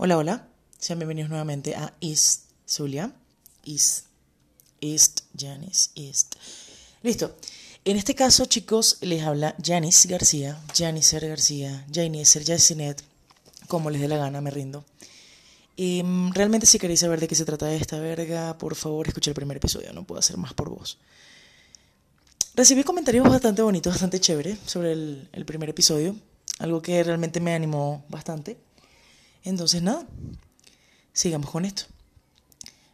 Hola, 0.00 0.16
hola. 0.16 0.46
Sean 0.78 1.00
bienvenidos 1.00 1.28
nuevamente 1.28 1.74
a 1.74 1.92
East 2.00 2.52
Zulia. 2.68 3.10
East, 3.64 4.04
East, 4.80 5.22
Janice, 5.36 5.90
East. 5.96 6.36
Listo. 7.02 7.34
En 7.84 7.96
este 7.96 8.14
caso, 8.14 8.44
chicos, 8.44 8.98
les 9.00 9.24
habla 9.24 9.56
Janice 9.60 10.06
García, 10.06 10.56
Janice 10.72 11.18
García, 11.18 11.84
Janice 11.92 12.44
Yacinet, 12.44 13.02
como 13.66 13.90
les 13.90 14.00
dé 14.00 14.06
la 14.06 14.18
gana, 14.18 14.40
me 14.40 14.52
rindo. 14.52 14.84
Y 15.74 16.04
mm, 16.04 16.30
realmente 16.30 16.66
si 16.66 16.78
queréis 16.78 17.00
saber 17.00 17.18
de 17.18 17.26
qué 17.26 17.34
se 17.34 17.44
trata 17.44 17.74
esta 17.74 17.98
verga, 17.98 18.56
por 18.56 18.76
favor 18.76 19.08
escuche 19.08 19.32
el 19.32 19.34
primer 19.34 19.56
episodio, 19.56 19.92
no 19.92 20.04
puedo 20.04 20.20
hacer 20.20 20.36
más 20.36 20.54
por 20.54 20.70
vos. 20.70 20.98
Recibí 22.54 22.84
comentarios 22.84 23.28
bastante 23.28 23.62
bonitos, 23.62 23.94
bastante 23.94 24.20
chéveres 24.20 24.60
sobre 24.64 24.92
el 24.92 25.44
primer 25.44 25.70
episodio, 25.70 26.14
algo 26.60 26.82
que 26.82 27.02
realmente 27.02 27.40
me 27.40 27.52
animó 27.52 28.04
bastante. 28.08 28.67
Entonces, 29.44 29.82
nada, 29.82 30.06
sigamos 31.12 31.50
con 31.50 31.64
esto. 31.64 31.84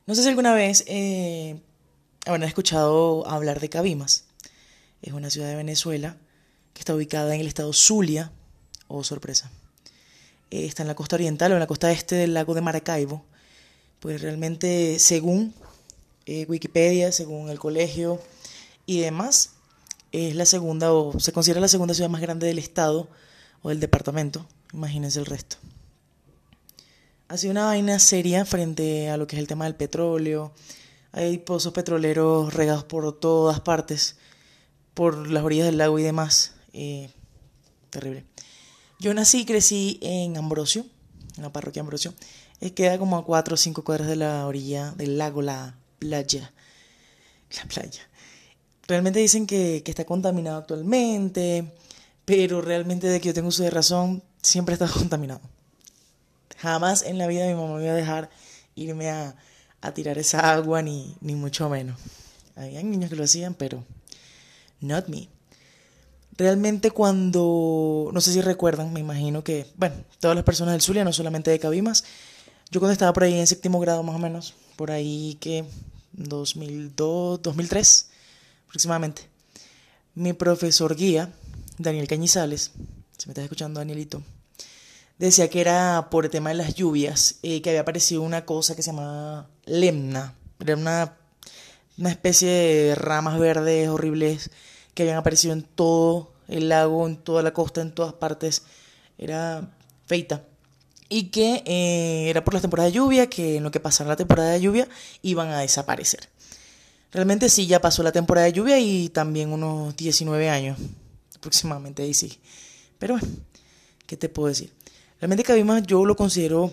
No 0.06 0.14
sé 0.14 0.22
si 0.22 0.28
alguna 0.28 0.54
vez 0.54 0.84
eh, 0.86 1.60
habrán 2.26 2.48
escuchado 2.48 3.26
hablar 3.26 3.60
de 3.60 3.70
Cabimas. 3.70 4.24
Es 5.02 5.12
una 5.12 5.30
ciudad 5.30 5.48
de 5.48 5.56
Venezuela 5.56 6.16
que 6.72 6.80
está 6.80 6.94
ubicada 6.94 7.34
en 7.34 7.40
el 7.40 7.46
estado 7.46 7.72
Zulia, 7.72 8.32
o 8.88 8.98
oh, 8.98 9.04
sorpresa. 9.04 9.50
Eh, 10.50 10.66
está 10.66 10.82
en 10.82 10.88
la 10.88 10.94
costa 10.94 11.16
oriental 11.16 11.52
o 11.52 11.54
en 11.54 11.60
la 11.60 11.66
costa 11.66 11.90
este 11.90 12.16
del 12.16 12.34
lago 12.34 12.54
de 12.54 12.60
Maracaibo. 12.60 13.24
Pues 14.00 14.20
realmente, 14.20 14.98
según 14.98 15.54
eh, 16.26 16.44
Wikipedia, 16.48 17.12
según 17.12 17.48
el 17.48 17.58
colegio 17.58 18.20
y 18.84 19.00
demás, 19.00 19.52
es 20.12 20.34
la 20.36 20.44
segunda 20.44 20.92
o 20.92 21.18
se 21.18 21.32
considera 21.32 21.60
la 21.60 21.68
segunda 21.68 21.94
ciudad 21.94 22.10
más 22.10 22.20
grande 22.20 22.46
del 22.46 22.58
estado 22.58 23.08
o 23.62 23.70
del 23.70 23.80
departamento. 23.80 24.46
Imagínense 24.72 25.18
el 25.18 25.26
resto 25.26 25.56
ha 27.34 27.36
sido 27.36 27.50
una 27.50 27.64
vaina 27.64 27.98
seria 27.98 28.44
frente 28.44 29.10
a 29.10 29.16
lo 29.16 29.26
que 29.26 29.34
es 29.34 29.40
el 29.40 29.48
tema 29.48 29.64
del 29.64 29.74
petróleo. 29.74 30.52
Hay 31.10 31.38
pozos 31.38 31.72
petroleros 31.72 32.54
regados 32.54 32.84
por 32.84 33.18
todas 33.18 33.58
partes, 33.58 34.16
por 34.94 35.28
las 35.28 35.42
orillas 35.42 35.66
del 35.66 35.78
lago 35.78 35.98
y 35.98 36.04
demás. 36.04 36.54
Eh, 36.72 37.10
terrible. 37.90 38.24
Yo 39.00 39.12
nací 39.14 39.40
y 39.40 39.44
crecí 39.44 39.98
en 40.00 40.36
Ambrosio, 40.36 40.86
en 41.36 41.42
la 41.42 41.52
parroquia 41.52 41.80
Ambrosio. 41.80 42.14
Eh, 42.60 42.72
queda 42.72 42.98
como 42.98 43.16
a 43.16 43.24
4 43.24 43.54
o 43.54 43.56
5 43.56 43.82
cuadras 43.82 44.06
de 44.06 44.14
la 44.14 44.46
orilla 44.46 44.92
del 44.92 45.18
lago, 45.18 45.42
la 45.42 45.74
playa. 45.98 46.52
La 47.56 47.64
playa. 47.64 48.08
Realmente 48.86 49.18
dicen 49.18 49.48
que, 49.48 49.82
que 49.84 49.90
está 49.90 50.04
contaminado 50.04 50.58
actualmente, 50.58 51.74
pero 52.24 52.62
realmente 52.62 53.08
de 53.08 53.20
que 53.20 53.30
yo 53.30 53.34
tengo 53.34 53.48
uso 53.48 53.64
de 53.64 53.70
razón, 53.70 54.22
siempre 54.40 54.74
está 54.74 54.86
contaminado. 54.98 55.40
Jamás 56.64 57.02
en 57.02 57.18
la 57.18 57.26
vida 57.26 57.46
mi 57.46 57.52
mamá 57.52 57.76
me 57.76 57.84
iba 57.84 57.92
a 57.92 57.96
dejar 57.96 58.30
irme 58.74 59.10
a, 59.10 59.36
tirar 59.92 60.16
esa 60.16 60.54
agua, 60.54 60.80
ni, 60.80 61.14
ni 61.20 61.34
mucho 61.34 61.68
menos. 61.68 62.00
Había 62.56 62.82
niños 62.82 63.10
que 63.10 63.16
lo 63.16 63.24
hacían, 63.24 63.52
pero 63.52 63.84
not 64.80 65.08
me. 65.08 65.28
Realmente 66.38 66.90
cuando, 66.90 68.08
no 68.14 68.20
sé 68.22 68.32
si 68.32 68.40
recuerdan, 68.40 68.94
me 68.94 69.00
imagino 69.00 69.44
que, 69.44 69.66
bueno, 69.76 69.96
todas 70.20 70.34
las 70.34 70.44
personas 70.46 70.72
del 70.72 70.80
Zulia, 70.80 71.04
no 71.04 71.12
solamente 71.12 71.50
de 71.50 71.58
Cabimas, 71.58 72.02
yo 72.70 72.80
cuando 72.80 72.94
estaba 72.94 73.12
por 73.12 73.24
ahí 73.24 73.38
en 73.38 73.46
séptimo 73.46 73.78
grado 73.78 74.02
más 74.02 74.16
o 74.16 74.18
menos, 74.18 74.54
por 74.76 74.90
ahí 74.90 75.36
que 75.40 75.66
2002, 76.14 77.42
2003 77.42 78.08
aproximadamente, 78.68 79.28
mi 80.14 80.32
profesor 80.32 80.96
guía, 80.96 81.30
Daniel 81.76 82.08
Cañizales, 82.08 82.70
si 83.18 83.26
me 83.26 83.32
estás 83.32 83.44
escuchando 83.44 83.80
Danielito, 83.80 84.22
decía 85.18 85.48
que 85.48 85.60
era 85.60 86.08
por 86.10 86.24
el 86.24 86.30
tema 86.30 86.50
de 86.50 86.56
las 86.56 86.74
lluvias, 86.74 87.36
eh, 87.42 87.62
que 87.62 87.70
había 87.70 87.82
aparecido 87.82 88.22
una 88.22 88.44
cosa 88.44 88.74
que 88.74 88.82
se 88.82 88.90
llamaba 88.90 89.48
lemna. 89.64 90.34
Era 90.60 90.76
una, 90.76 91.16
una 91.98 92.10
especie 92.10 92.48
de 92.48 92.94
ramas 92.94 93.38
verdes 93.38 93.88
horribles 93.88 94.50
que 94.94 95.02
habían 95.02 95.18
aparecido 95.18 95.52
en 95.52 95.62
todo 95.62 96.32
el 96.48 96.68
lago, 96.68 97.06
en 97.06 97.16
toda 97.16 97.42
la 97.42 97.52
costa, 97.52 97.80
en 97.80 97.92
todas 97.92 98.14
partes. 98.14 98.62
Era 99.18 99.70
feita. 100.06 100.44
Y 101.08 101.24
que 101.24 101.62
eh, 101.66 102.30
era 102.30 102.44
por 102.44 102.54
las 102.54 102.62
temporadas 102.62 102.92
de 102.92 102.96
lluvia, 102.96 103.28
que 103.28 103.56
en 103.56 103.62
lo 103.62 103.70
que 103.70 103.80
pasara 103.80 104.08
la 104.08 104.16
temporada 104.16 104.50
de 104.50 104.60
lluvia 104.60 104.88
iban 105.22 105.48
a 105.50 105.60
desaparecer. 105.60 106.28
Realmente 107.12 107.48
sí, 107.48 107.66
ya 107.66 107.80
pasó 107.80 108.02
la 108.02 108.10
temporada 108.10 108.46
de 108.46 108.52
lluvia 108.52 108.80
y 108.80 109.08
también 109.08 109.52
unos 109.52 109.94
19 109.96 110.50
años 110.50 110.78
aproximadamente 111.36 112.02
ahí 112.02 112.14
sí. 112.14 112.40
Pero 112.98 113.14
bueno, 113.14 113.28
¿qué 114.06 114.16
te 114.16 114.28
puedo 114.28 114.48
decir? 114.48 114.72
Realmente 115.24 115.44
Cabimas 115.44 115.82
yo 115.86 116.04
lo 116.04 116.16
considero 116.16 116.70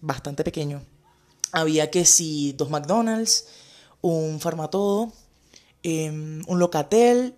bastante 0.00 0.42
pequeño. 0.42 0.80
Había 1.52 1.90
que 1.90 2.06
si 2.06 2.52
dos 2.52 2.70
McDonald's, 2.70 3.44
un 4.00 4.40
Farmatodo, 4.40 5.12
em, 5.82 6.42
un 6.46 6.58
Locatel 6.58 7.34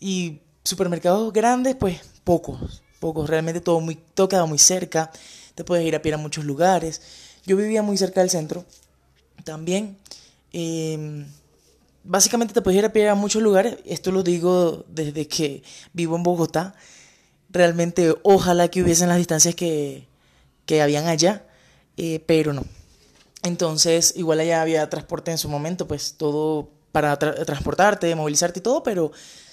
y 0.00 0.40
supermercados 0.64 1.32
grandes, 1.32 1.76
pues 1.76 2.00
pocos, 2.24 2.82
pocos. 2.98 3.30
Realmente 3.30 3.60
todo, 3.60 3.78
muy, 3.78 3.94
todo 4.14 4.28
quedaba 4.28 4.46
muy 4.46 4.58
cerca. 4.58 5.12
Te 5.54 5.62
puedes 5.62 5.86
ir 5.86 5.94
a 5.94 6.02
pie 6.02 6.12
a 6.12 6.18
muchos 6.18 6.44
lugares. 6.44 7.00
Yo 7.46 7.56
vivía 7.56 7.82
muy 7.82 7.96
cerca 7.96 8.18
del 8.18 8.30
centro 8.30 8.64
también. 9.44 9.96
Em, 10.52 11.24
básicamente 12.02 12.52
te 12.52 12.62
puedes 12.62 12.78
ir 12.78 12.84
a 12.84 12.92
pie 12.92 13.08
a 13.08 13.14
muchos 13.14 13.40
lugares. 13.40 13.76
Esto 13.84 14.10
lo 14.10 14.24
digo 14.24 14.84
desde 14.88 15.28
que 15.28 15.62
vivo 15.92 16.16
en 16.16 16.24
Bogotá 16.24 16.74
realmente 17.52 18.14
ojalá 18.22 18.68
que 18.68 18.82
hubiesen 18.82 19.08
las 19.08 19.18
distancias 19.18 19.54
que, 19.54 20.08
que 20.66 20.82
habían 20.82 21.06
allá, 21.06 21.46
eh, 21.96 22.22
pero 22.26 22.52
no. 22.52 22.64
Entonces, 23.42 24.14
igual 24.16 24.40
allá 24.40 24.62
había 24.62 24.88
transporte 24.88 25.30
en 25.30 25.38
su 25.38 25.48
momento, 25.48 25.86
pues 25.86 26.14
todo 26.14 26.70
para 26.92 27.18
transportarte, 27.18 28.14
movilizarte 28.14 28.60
y 28.60 28.62
todo, 28.62 28.82
pero 28.82 29.12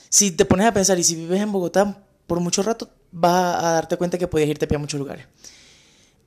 si 0.10 0.32
te 0.32 0.46
pones 0.46 0.68
a 0.68 0.74
pensar 0.74 1.00
y 1.00 1.04
si 1.04 1.16
vives 1.16 1.42
en 1.42 1.52
Bogotá 1.52 2.04
por 2.28 2.40
mucho 2.40 2.62
rato, 2.62 2.90
vas 3.12 3.64
a 3.64 3.72
darte 3.74 3.98
cuenta 3.98 4.18
que 4.18 4.28
puedes 4.28 4.48
irte 4.48 4.74
a 4.74 4.80
muchos 4.80 5.00
lugares. 5.00 5.26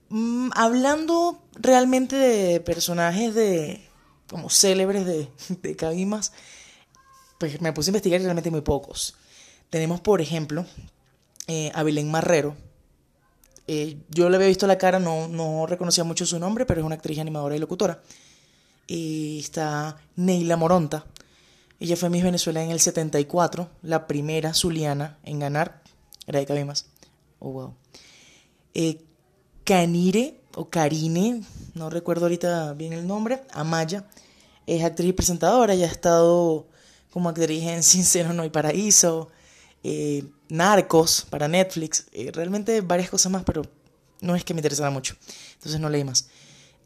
Mm, 0.08 0.50
hablando 0.54 1.42
realmente 1.54 2.16
de 2.16 2.60
personajes 2.60 3.34
de 3.34 3.88
como 4.28 4.50
célebres 4.50 5.06
de, 5.06 5.28
de 5.62 5.76
Cabimas, 5.76 6.32
pues 7.38 7.60
me 7.60 7.72
puse 7.72 7.90
a 7.90 7.92
investigar 7.92 8.20
realmente 8.20 8.50
muy 8.50 8.62
pocos. 8.62 9.14
Tenemos, 9.70 10.00
por 10.00 10.20
ejemplo, 10.20 10.66
eh, 11.46 11.70
a 11.74 11.84
Marrero. 12.04 12.56
Eh, 13.66 13.98
yo 14.08 14.28
le 14.28 14.36
había 14.36 14.48
visto 14.48 14.66
la 14.66 14.78
cara, 14.78 14.98
no, 14.98 15.28
no 15.28 15.66
reconocía 15.66 16.04
mucho 16.04 16.26
su 16.26 16.38
nombre, 16.38 16.66
pero 16.66 16.80
es 16.80 16.86
una 16.86 16.96
actriz 16.96 17.18
animadora 17.18 17.56
y 17.56 17.58
locutora. 17.58 18.02
Y 18.86 19.38
está 19.40 19.96
Neila 20.16 20.56
Moronta. 20.56 21.06
Ella 21.78 21.96
fue 21.96 22.10
Miss 22.10 22.22
Venezuela 22.22 22.62
en 22.62 22.70
el 22.70 22.80
74, 22.80 23.68
la 23.82 24.06
primera 24.06 24.54
zuliana 24.54 25.18
en 25.24 25.38
ganar. 25.38 25.82
Era 26.26 26.38
de 26.38 26.46
Cabimas. 26.46 26.86
Oh, 27.38 27.50
wow. 27.50 27.74
Eh, 28.74 29.00
Canire 29.64 30.40
o 30.54 30.68
Karine, 30.68 31.42
no 31.74 31.90
recuerdo 31.90 32.26
ahorita 32.26 32.72
bien 32.74 32.92
el 32.92 33.06
nombre, 33.06 33.42
Amaya, 33.52 34.08
es 34.66 34.84
actriz 34.84 35.10
y 35.10 35.12
presentadora, 35.12 35.74
ya 35.74 35.86
ha 35.86 35.90
estado 35.90 36.66
como 37.10 37.28
actriz 37.28 37.62
en 37.64 37.82
Sincero 37.82 38.32
No 38.32 38.42
hay 38.42 38.50
Paraíso, 38.50 39.28
eh, 39.82 40.24
Narcos 40.52 41.26
para 41.30 41.48
Netflix, 41.48 42.04
eh, 42.12 42.30
realmente 42.30 42.82
varias 42.82 43.08
cosas 43.08 43.32
más, 43.32 43.42
pero 43.42 43.62
no 44.20 44.36
es 44.36 44.44
que 44.44 44.52
me 44.52 44.58
interesara 44.58 44.90
mucho, 44.90 45.16
entonces 45.54 45.80
no 45.80 45.88
leí 45.88 46.04
más. 46.04 46.28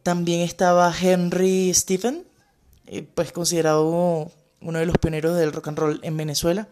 También 0.04 0.42
estaba 0.42 0.94
Henry 0.96 1.74
Stephen, 1.74 2.24
eh, 2.86 3.02
pues 3.02 3.32
considerado 3.32 4.30
uno 4.60 4.78
de 4.78 4.86
los 4.86 4.96
pioneros 4.98 5.36
del 5.36 5.52
rock 5.52 5.66
and 5.66 5.78
roll 5.78 6.00
en 6.04 6.16
Venezuela. 6.16 6.68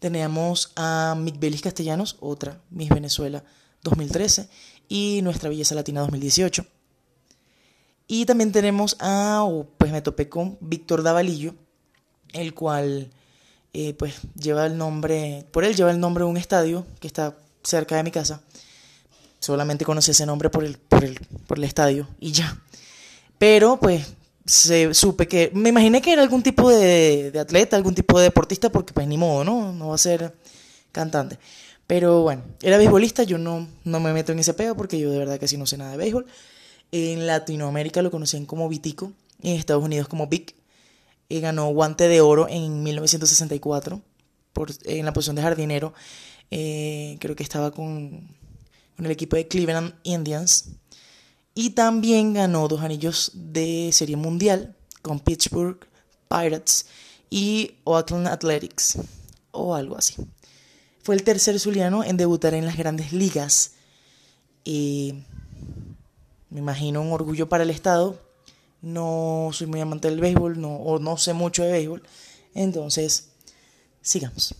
Teníamos 0.00 0.72
a 0.76 1.14
Mick 1.16 1.38
Belis 1.38 1.62
Castellanos, 1.62 2.18
otra 2.20 2.60
Miss 2.68 2.90
Venezuela 2.90 3.42
2013, 3.82 4.50
y 4.90 5.20
Nuestra 5.22 5.48
Belleza 5.48 5.74
Latina 5.74 6.02
2018. 6.02 6.66
Y 8.06 8.26
también 8.26 8.52
tenemos 8.52 8.98
a, 9.00 9.48
pues 9.78 9.90
me 9.92 10.02
topé 10.02 10.28
con 10.28 10.58
Víctor 10.60 11.02
Davalillo, 11.02 11.54
el 12.34 12.52
cual 12.52 13.10
eh, 13.74 13.94
pues 13.94 14.14
lleva 14.38 14.66
el 14.66 14.76
nombre, 14.76 15.46
por 15.50 15.64
él 15.64 15.74
lleva 15.74 15.90
el 15.90 16.00
nombre 16.00 16.24
de 16.24 16.30
un 16.30 16.36
estadio 16.36 16.86
que 17.00 17.06
está 17.06 17.36
cerca 17.62 17.96
de 17.96 18.02
mi 18.02 18.10
casa. 18.10 18.42
Solamente 19.38 19.84
conocí 19.84 20.10
ese 20.10 20.26
nombre 20.26 20.50
por 20.50 20.64
el, 20.64 20.76
por 20.78 21.04
el, 21.04 21.18
por 21.46 21.58
el 21.58 21.64
estadio 21.64 22.08
y 22.20 22.32
ya. 22.32 22.60
Pero 23.38 23.78
pues 23.80 24.14
se, 24.46 24.92
supe 24.94 25.26
que, 25.26 25.50
me 25.54 25.70
imaginé 25.70 26.02
que 26.02 26.12
era 26.12 26.22
algún 26.22 26.42
tipo 26.42 26.70
de, 26.70 27.32
atleta, 27.40 27.76
algún 27.76 27.94
tipo 27.94 28.18
de 28.18 28.24
deportista, 28.24 28.70
porque 28.70 28.92
pues 28.92 29.06
ni 29.06 29.16
modo, 29.16 29.42
¿no? 29.42 29.72
No 29.72 29.88
va 29.88 29.94
a 29.94 29.98
ser 29.98 30.34
cantante. 30.92 31.38
Pero 31.86 32.22
bueno, 32.22 32.42
era 32.62 32.78
beisbolista, 32.78 33.22
yo 33.24 33.38
no, 33.38 33.66
no 33.84 34.00
me 34.00 34.12
meto 34.12 34.32
en 34.32 34.38
ese 34.38 34.54
pedo 34.54 34.76
porque 34.76 34.98
yo 34.98 35.10
de 35.10 35.18
verdad 35.18 35.40
casi 35.40 35.56
no 35.56 35.66
sé 35.66 35.76
nada 35.76 35.92
de 35.92 35.96
béisbol. 35.96 36.26
En 36.92 37.26
Latinoamérica 37.26 38.02
lo 38.02 38.10
conocían 38.10 38.46
como 38.46 38.68
Vitico, 38.68 39.12
en 39.42 39.56
Estados 39.56 39.82
Unidos 39.82 40.08
como 40.08 40.26
Vic 40.26 40.54
ganó 41.40 41.68
guante 41.68 42.08
de 42.08 42.20
oro 42.20 42.46
en 42.48 42.82
1964 42.82 44.02
por, 44.52 44.70
en 44.84 45.04
la 45.04 45.12
posición 45.12 45.36
de 45.36 45.42
jardinero. 45.42 45.94
Eh, 46.50 47.16
creo 47.20 47.34
que 47.36 47.42
estaba 47.42 47.70
con, 47.70 48.28
con, 48.96 49.06
el 49.06 49.12
equipo 49.12 49.36
de 49.36 49.48
Cleveland 49.48 49.94
Indians. 50.02 50.70
Y 51.54 51.70
también 51.70 52.34
ganó 52.34 52.68
dos 52.68 52.80
anillos 52.80 53.32
de 53.34 53.90
serie 53.92 54.16
mundial 54.16 54.74
con 55.02 55.20
Pittsburgh 55.20 55.86
Pirates 56.28 56.86
y 57.28 57.76
Oakland 57.84 58.28
Athletics 58.28 58.98
o 59.50 59.74
algo 59.74 59.96
así. 59.96 60.16
Fue 61.02 61.14
el 61.14 61.24
tercer 61.24 61.58
zuliano 61.58 62.04
en 62.04 62.16
debutar 62.16 62.54
en 62.54 62.64
las 62.64 62.76
grandes 62.76 63.12
ligas. 63.12 63.72
Y 64.64 65.24
me 66.48 66.60
imagino 66.60 67.02
un 67.02 67.12
orgullo 67.12 67.48
para 67.48 67.64
el 67.64 67.70
Estado. 67.70 68.20
No 68.82 69.50
soy 69.52 69.66
muy 69.66 69.80
amante 69.80 70.10
del 70.10 70.20
béisbol 70.20 70.60
no, 70.60 70.74
o 70.76 70.98
no 70.98 71.16
sé 71.16 71.32
mucho 71.32 71.62
de 71.62 71.72
béisbol. 71.72 72.02
Entonces, 72.54 73.30
sigamos. 74.02 74.54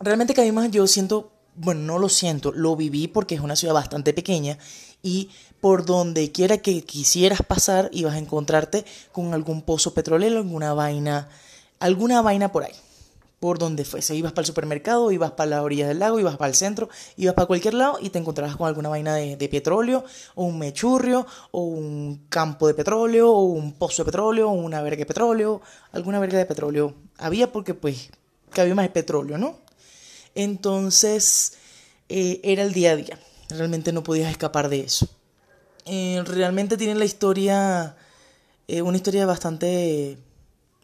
Realmente 0.00 0.34
Cabimas 0.34 0.70
yo 0.70 0.86
siento, 0.86 1.30
bueno, 1.54 1.82
no 1.82 1.98
lo 1.98 2.08
siento, 2.08 2.52
lo 2.52 2.74
viví 2.74 3.06
porque 3.06 3.34
es 3.34 3.40
una 3.40 3.54
ciudad 3.54 3.74
bastante 3.74 4.14
pequeña 4.14 4.58
y 5.02 5.30
por 5.60 5.84
donde 5.84 6.32
quiera 6.32 6.58
que 6.58 6.82
quisieras 6.82 7.42
pasar 7.46 7.90
ibas 7.92 8.14
a 8.14 8.18
encontrarte 8.18 8.84
con 9.12 9.34
algún 9.34 9.62
pozo 9.62 9.92
petrolero, 9.92 10.38
alguna 10.38 10.72
vaina, 10.72 11.28
alguna 11.78 12.22
vaina 12.22 12.50
por 12.50 12.64
ahí. 12.64 12.72
Por 13.40 13.58
donde 13.58 13.86
fuese, 13.86 14.14
ibas 14.14 14.32
para 14.32 14.42
el 14.42 14.46
supermercado, 14.46 15.10
ibas 15.10 15.32
para 15.32 15.50
la 15.50 15.62
orilla 15.62 15.88
del 15.88 15.98
lago, 15.98 16.20
ibas 16.20 16.36
para 16.36 16.50
el 16.50 16.54
centro, 16.54 16.90
ibas 17.16 17.34
para 17.34 17.46
cualquier 17.46 17.72
lado 17.72 17.98
y 18.00 18.10
te 18.10 18.18
encontrarás 18.18 18.54
con 18.54 18.68
alguna 18.68 18.90
vaina 18.90 19.14
de, 19.14 19.48
petróleo, 19.48 20.04
o 20.34 20.44
un 20.44 20.58
mechurrio, 20.58 21.26
o 21.50 21.62
un 21.62 22.26
campo 22.28 22.66
de 22.66 22.74
petróleo, 22.74 23.30
o 23.30 23.44
un 23.44 23.72
pozo 23.72 24.02
de 24.02 24.06
petróleo, 24.06 24.50
o 24.50 24.52
una 24.52 24.82
verga 24.82 25.00
de 25.00 25.06
petróleo, 25.06 25.62
alguna 25.92 26.20
verga 26.20 26.36
de 26.36 26.44
petróleo. 26.44 26.94
Había 27.16 27.50
porque 27.50 27.72
pues 27.72 28.10
que 28.52 28.60
había 28.60 28.74
más 28.74 28.84
de 28.84 28.90
petróleo, 28.90 29.38
¿no? 29.38 29.56
Entonces 30.34 31.54
eh, 32.10 32.40
era 32.44 32.62
el 32.62 32.72
día 32.72 32.92
a 32.92 32.96
día. 32.96 33.18
Realmente 33.48 33.92
no 33.92 34.02
podías 34.02 34.30
escapar 34.30 34.68
de 34.68 34.80
eso. 34.80 35.08
Eh, 35.86 36.22
realmente 36.26 36.76
tienen 36.76 36.98
la 36.98 37.04
historia, 37.04 37.96
eh, 38.68 38.82
una 38.82 38.96
historia 38.96 39.26
bastante 39.26 40.18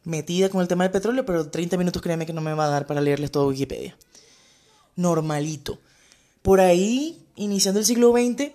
metida 0.06 0.48
con 0.48 0.62
el 0.62 0.68
tema 0.68 0.84
del 0.84 0.92
petróleo, 0.92 1.26
pero 1.26 1.50
30 1.50 1.76
minutos 1.76 2.00
créeme 2.00 2.24
que 2.24 2.32
no 2.32 2.40
me 2.40 2.54
va 2.54 2.66
a 2.66 2.70
dar 2.70 2.86
para 2.86 3.00
leerles 3.00 3.32
todo 3.32 3.48
Wikipedia. 3.48 3.96
Normalito. 4.94 5.80
Por 6.42 6.60
ahí, 6.60 7.26
iniciando 7.34 7.80
el 7.80 7.86
siglo 7.86 8.12
XX, 8.12 8.52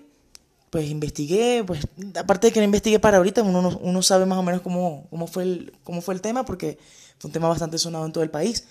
pues 0.70 0.90
investigué, 0.90 1.64
pues 1.68 1.86
aparte 2.18 2.48
de 2.48 2.54
que 2.54 2.62
no 2.62 2.64
investigué 2.64 3.00
para 3.00 3.18
ahorita, 3.18 3.44
uno, 3.44 4.02
sabe 4.02 4.26
más 4.26 4.40
o 4.40 4.44
menos 4.44 4.62
cómo, 4.62 5.08
cómo, 5.10 5.28
fue 5.28 5.44
el, 5.44 5.74
cómo 5.84 6.02
fue 6.02 6.14
el 6.14 6.22
tema, 6.22 6.46
porque 6.46 6.80
fue 7.20 7.28
un 7.28 7.34
tema 7.34 7.50
bastante 7.50 7.78
sonado 7.78 8.06
en 8.06 8.14
todo 8.14 8.24
el 8.24 8.32
país. 8.32 8.66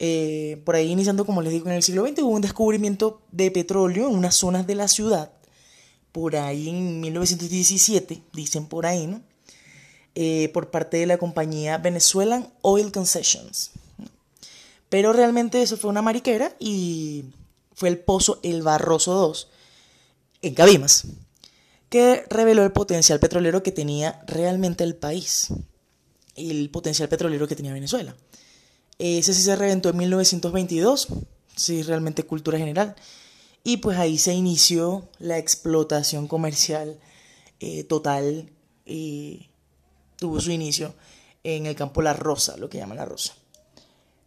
Eh, 0.00 0.60
por 0.64 0.74
ahí 0.74 0.90
iniciando, 0.90 1.24
como 1.24 1.40
les 1.40 1.52
digo, 1.52 1.68
en 1.68 1.76
el 1.76 1.84
siglo 1.84 2.04
XX 2.04 2.22
hubo 2.22 2.34
un 2.34 2.42
descubrimiento 2.42 3.22
de 3.30 3.52
petróleo 3.52 4.08
en 4.08 4.16
unas 4.16 4.34
zonas 4.34 4.66
de 4.66 4.74
la 4.74 4.88
ciudad, 4.88 5.30
por 6.10 6.34
ahí 6.34 6.68
en 6.68 7.00
1917, 7.00 8.22
dicen 8.32 8.66
por 8.66 8.86
ahí, 8.86 9.06
¿no? 9.06 9.22
Eh, 10.20 10.50
por 10.52 10.72
parte 10.72 10.96
de 10.96 11.06
la 11.06 11.16
compañía 11.16 11.78
Venezuelan 11.78 12.52
Oil 12.62 12.90
Concessions. 12.90 13.70
Pero 14.88 15.12
realmente 15.12 15.62
eso 15.62 15.76
fue 15.76 15.90
una 15.90 16.02
mariquera 16.02 16.56
y 16.58 17.26
fue 17.72 17.88
el 17.88 18.00
pozo 18.00 18.40
El 18.42 18.62
Barroso 18.62 19.14
2 19.14 19.48
en 20.42 20.54
Cabimas, 20.56 21.04
que 21.88 22.24
reveló 22.30 22.64
el 22.64 22.72
potencial 22.72 23.20
petrolero 23.20 23.62
que 23.62 23.70
tenía 23.70 24.20
realmente 24.26 24.82
el 24.82 24.96
país, 24.96 25.50
el 26.34 26.68
potencial 26.70 27.08
petrolero 27.08 27.46
que 27.46 27.54
tenía 27.54 27.72
Venezuela. 27.72 28.16
Ese 28.98 29.32
sí 29.32 29.42
se 29.42 29.54
reventó 29.54 29.90
en 29.90 29.98
1922, 29.98 31.06
sí, 31.54 31.84
realmente 31.84 32.24
cultura 32.24 32.58
general. 32.58 32.96
Y 33.62 33.76
pues 33.76 33.96
ahí 33.96 34.18
se 34.18 34.34
inició 34.34 35.08
la 35.20 35.38
explotación 35.38 36.26
comercial 36.26 36.98
eh, 37.60 37.84
total 37.84 38.50
y 38.84 39.48
tuvo 40.18 40.40
su 40.40 40.50
inicio 40.50 40.94
en 41.44 41.66
el 41.66 41.74
campo 41.74 42.02
La 42.02 42.12
Rosa, 42.12 42.56
lo 42.56 42.68
que 42.68 42.78
llaman 42.78 42.98
La 42.98 43.04
Rosa. 43.04 43.34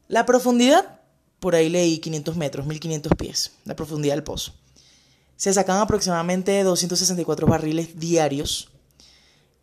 La 0.08 0.26
profundidad, 0.26 1.00
por 1.40 1.56
ahí 1.56 1.70
leí 1.70 2.00
500 2.00 2.36
metros, 2.36 2.66
1500 2.66 3.14
pies, 3.18 3.52
la 3.66 3.76
profundidad 3.76 4.16
del 4.16 4.24
pozo. 4.24 4.54
Se 5.38 5.54
sacan 5.54 5.78
aproximadamente 5.78 6.64
264 6.64 7.48
barriles 7.48 8.00
diarios 8.00 8.70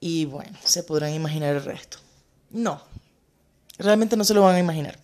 y 0.00 0.24
bueno, 0.24 0.56
se 0.64 0.82
podrán 0.82 1.12
imaginar 1.14 1.54
el 1.54 1.64
resto. 1.64 1.98
No, 2.50 2.82
Realmente 3.78 4.16
no 4.16 4.24
se 4.24 4.34
lo 4.34 4.42
van 4.42 4.56
a 4.56 4.58
imaginar. 4.58 4.98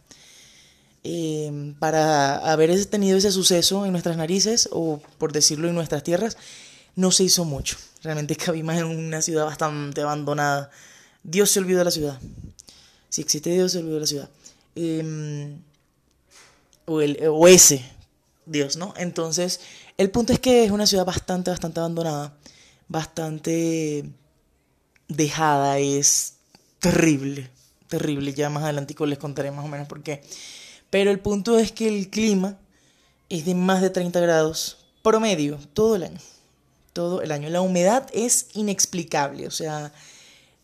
Eh, 1.04 1.74
para 1.78 2.38
haber 2.50 2.84
tenido 2.86 3.16
ese 3.16 3.30
suceso 3.30 3.86
en 3.86 3.92
nuestras 3.92 4.16
narices, 4.16 4.68
o 4.72 5.00
por 5.18 5.32
decirlo 5.32 5.68
en 5.68 5.74
nuestras 5.74 6.02
tierras, 6.02 6.36
no 6.96 7.10
se 7.10 7.24
hizo 7.24 7.44
mucho. 7.44 7.76
Realmente 8.02 8.36
cabimos 8.44 8.74
en 8.74 8.84
una 8.84 9.22
ciudad 9.22 9.44
bastante 9.44 10.02
abandonada. 10.02 10.70
Dios 11.24 11.50
se 11.50 11.58
olvidó 11.58 11.78
de 11.78 11.84
la 11.84 11.90
ciudad. 11.90 12.20
Si 13.08 13.20
existe 13.20 13.50
Dios, 13.50 13.72
se 13.72 13.78
olvidó 13.78 13.94
de 13.94 14.00
la 14.00 14.06
ciudad. 14.06 14.30
Em, 14.76 15.58
o, 16.86 17.00
el, 17.00 17.18
o 17.28 17.48
ese 17.48 17.84
Dios, 18.46 18.76
¿no? 18.76 18.94
Entonces, 18.96 19.60
el 19.98 20.12
punto 20.12 20.32
es 20.32 20.38
que 20.38 20.64
es 20.64 20.70
una 20.70 20.86
ciudad 20.86 21.04
bastante, 21.04 21.50
bastante 21.50 21.80
abandonada. 21.80 22.36
Bastante 22.86 24.04
dejada. 25.08 25.80
Es 25.80 26.34
terrible 26.78 27.50
terrible. 27.94 28.32
Ya 28.34 28.50
más 28.50 28.64
adelante 28.64 28.94
les 29.06 29.18
contaré 29.18 29.50
más 29.50 29.64
o 29.64 29.68
menos 29.68 29.86
por 29.86 30.02
qué. 30.02 30.22
Pero 30.90 31.10
el 31.10 31.20
punto 31.20 31.58
es 31.58 31.72
que 31.72 31.88
el 31.88 32.10
clima 32.10 32.58
es 33.28 33.44
de 33.44 33.54
más 33.54 33.80
de 33.82 33.90
30 33.90 34.20
grados 34.20 34.78
promedio 35.02 35.58
todo 35.72 35.96
el 35.96 36.04
año. 36.04 36.20
Todo 36.92 37.22
el 37.22 37.32
año. 37.32 37.48
La 37.50 37.60
humedad 37.60 38.06
es 38.12 38.48
inexplicable. 38.54 39.46
O 39.46 39.50
sea, 39.50 39.92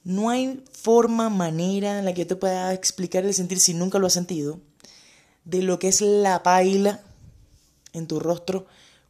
no 0.05 0.31
hay 0.31 0.65
forma, 0.73 1.29
manera 1.29 1.99
en 1.99 2.05
la 2.05 2.15
que 2.15 2.23
yo 2.23 2.29
te 2.29 2.37
pueda 2.37 2.73
explicar 2.73 3.25
el 3.25 3.35
sentir 3.35 3.61
si 3.61 3.75
nunca 3.75 3.99
lo 3.99 4.07
has 4.07 4.13
sentido 4.13 4.61
de 5.45 5.63
lo 5.63 5.79
que 5.79 5.89
es 5.89 6.01
la 6.01 6.43
paila 6.43 7.01
en 7.93 8.07
tu 8.07 8.21
rostro 8.21 8.67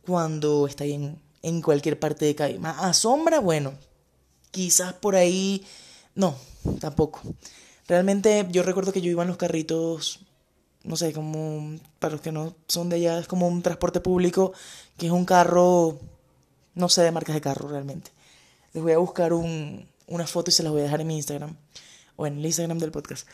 cuando 0.06 0.66
está 0.66 0.84
en, 0.84 1.20
en 1.42 1.62
cualquier 1.62 1.98
parte 1.98 2.24
de 2.24 2.34
Caima. 2.34 2.70
A 2.70 2.92
sombra, 2.92 3.40
bueno, 3.40 3.74
quizás 4.50 4.92
por 4.94 5.16
ahí, 5.16 5.64
no, 6.14 6.34
tampoco. 6.80 7.20
Realmente 7.86 8.46
yo 8.50 8.62
recuerdo 8.62 8.92
que 8.92 9.00
yo 9.00 9.10
iba 9.10 9.22
en 9.22 9.28
los 9.28 9.36
carritos, 9.36 10.20
no 10.84 10.96
sé, 10.96 11.12
como 11.12 11.78
para 11.98 12.12
los 12.12 12.20
que 12.20 12.32
no 12.32 12.54
son 12.68 12.88
de 12.88 12.96
allá, 12.96 13.18
es 13.18 13.26
como 13.26 13.48
un 13.48 13.62
transporte 13.62 14.00
público, 14.00 14.52
que 14.96 15.06
es 15.06 15.12
un 15.12 15.24
carro, 15.24 15.98
no 16.74 16.88
sé 16.88 17.02
de 17.02 17.12
marcas 17.12 17.34
de 17.34 17.40
carro 17.40 17.68
realmente. 17.68 18.10
Les 18.72 18.82
voy 18.82 18.92
a 18.92 18.98
buscar 18.98 19.32
un, 19.32 19.88
una 20.10 20.26
foto 20.26 20.50
y 20.50 20.52
se 20.52 20.62
las 20.62 20.72
voy 20.72 20.82
a 20.82 20.84
dejar 20.84 21.00
en 21.00 21.06
mi 21.06 21.16
Instagram, 21.16 21.56
o 22.16 22.26
en 22.26 22.38
el 22.38 22.44
Instagram 22.44 22.78
del 22.78 22.90
podcast, 22.90 23.26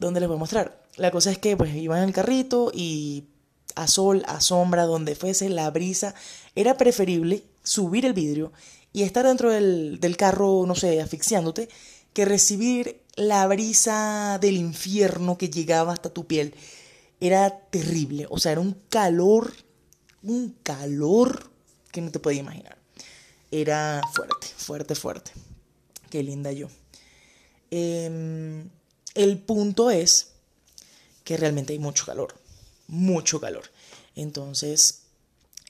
donde 0.00 0.18
les 0.18 0.28
voy 0.28 0.36
a 0.36 0.40
mostrar. 0.40 0.82
La 0.96 1.12
cosa 1.12 1.30
es 1.30 1.38
que 1.38 1.56
pues 1.56 1.72
iban 1.74 1.98
en 2.02 2.08
el 2.08 2.14
carrito 2.14 2.72
y 2.74 3.28
a 3.76 3.86
sol, 3.86 4.24
a 4.26 4.40
sombra, 4.40 4.84
donde 4.84 5.14
fuese 5.14 5.48
la 5.48 5.70
brisa, 5.70 6.14
era 6.56 6.76
preferible 6.76 7.44
subir 7.62 8.04
el 8.06 8.12
vidrio 8.12 8.52
y 8.92 9.02
estar 9.02 9.26
dentro 9.26 9.50
del, 9.50 10.00
del 10.00 10.16
carro, 10.16 10.64
no 10.66 10.74
sé, 10.74 11.00
asfixiándote, 11.00 11.68
que 12.12 12.24
recibir 12.24 13.02
la 13.16 13.46
brisa 13.46 14.38
del 14.40 14.56
infierno 14.56 15.36
que 15.36 15.50
llegaba 15.50 15.92
hasta 15.92 16.10
tu 16.10 16.26
piel. 16.26 16.54
Era 17.20 17.58
terrible, 17.58 18.26
o 18.30 18.38
sea, 18.38 18.52
era 18.52 18.60
un 18.60 18.76
calor, 18.88 19.52
un 20.22 20.56
calor 20.62 21.50
que 21.90 22.00
no 22.00 22.10
te 22.10 22.18
podía 22.18 22.40
imaginar. 22.40 22.78
Era 23.50 24.00
fuerte, 24.12 24.46
fuerte, 24.56 24.94
fuerte. 24.94 25.32
Qué 26.14 26.22
linda 26.22 26.52
yo. 26.52 26.68
Em, 27.72 28.70
el 29.16 29.38
punto 29.38 29.90
es 29.90 30.28
que 31.24 31.36
realmente 31.36 31.72
hay 31.72 31.80
mucho 31.80 32.06
calor, 32.06 32.36
mucho 32.86 33.40
calor. 33.40 33.64
Entonces, 34.14 35.00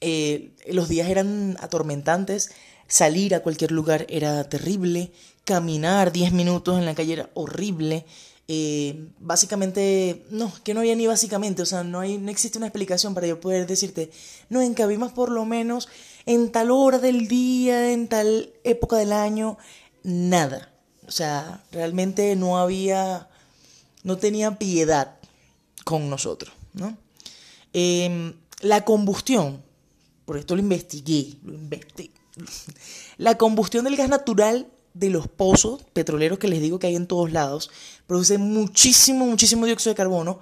eh, 0.01 0.51
los 0.67 0.87
días 0.87 1.09
eran 1.09 1.57
atormentantes, 1.61 2.51
salir 2.87 3.33
a 3.33 3.39
cualquier 3.39 3.71
lugar 3.71 4.05
era 4.07 4.47
terrible, 4.47 5.11
caminar 5.45 6.11
10 6.11 6.31
minutos 6.31 6.77
en 6.77 6.85
la 6.85 6.93
calle 6.93 7.13
era 7.13 7.31
horrible. 7.33 8.05
Eh, 8.47 9.07
básicamente, 9.17 10.27
no, 10.29 10.53
que 10.63 10.75
no 10.75 10.81
había 10.81 10.95
ni 10.95 11.07
básicamente, 11.07 11.63
o 11.63 11.65
sea, 11.65 11.83
no, 11.83 12.01
hay, 12.01 12.19
no 12.19 12.29
existe 12.29 12.59
una 12.59 12.67
explicación 12.67 13.15
para 13.15 13.25
yo 13.25 13.39
poder 13.39 13.65
decirte, 13.65 14.11
no, 14.49 14.61
en 14.61 14.75
Cabimas 14.75 15.11
por 15.11 15.31
lo 15.31 15.43
menos 15.45 15.89
en 16.27 16.51
tal 16.51 16.71
hora 16.71 16.99
del 16.99 17.27
día, 17.27 17.91
en 17.91 18.07
tal 18.07 18.51
época 18.63 18.97
del 18.97 19.11
año, 19.11 19.57
nada. 20.05 20.71
O 21.07 21.11
sea, 21.11 21.63
realmente 21.71 22.35
no 22.35 22.57
había, 22.57 23.27
no 24.03 24.17
tenía 24.17 24.57
piedad 24.57 25.17
con 25.83 26.09
nosotros, 26.09 26.53
¿no? 26.73 26.97
Em, 27.73 28.33
la 28.61 28.85
combustión, 28.85 29.61
por 30.25 30.37
esto 30.37 30.55
lo 30.55 30.61
investigué, 30.61 31.37
lo 31.43 31.53
investigué. 31.53 32.11
La 33.17 33.37
combustión 33.37 33.85
del 33.85 33.95
gas 33.95 34.09
natural 34.09 34.67
de 34.93 35.09
los 35.09 35.27
pozos 35.27 35.83
petroleros 35.93 36.37
que 36.37 36.49
les 36.49 36.61
digo 36.61 36.79
que 36.79 36.87
hay 36.87 36.95
en 36.95 37.07
todos 37.07 37.31
lados, 37.31 37.69
produce 38.07 38.37
muchísimo, 38.37 39.25
muchísimo 39.25 39.65
dióxido 39.65 39.91
de 39.93 39.97
carbono 39.97 40.39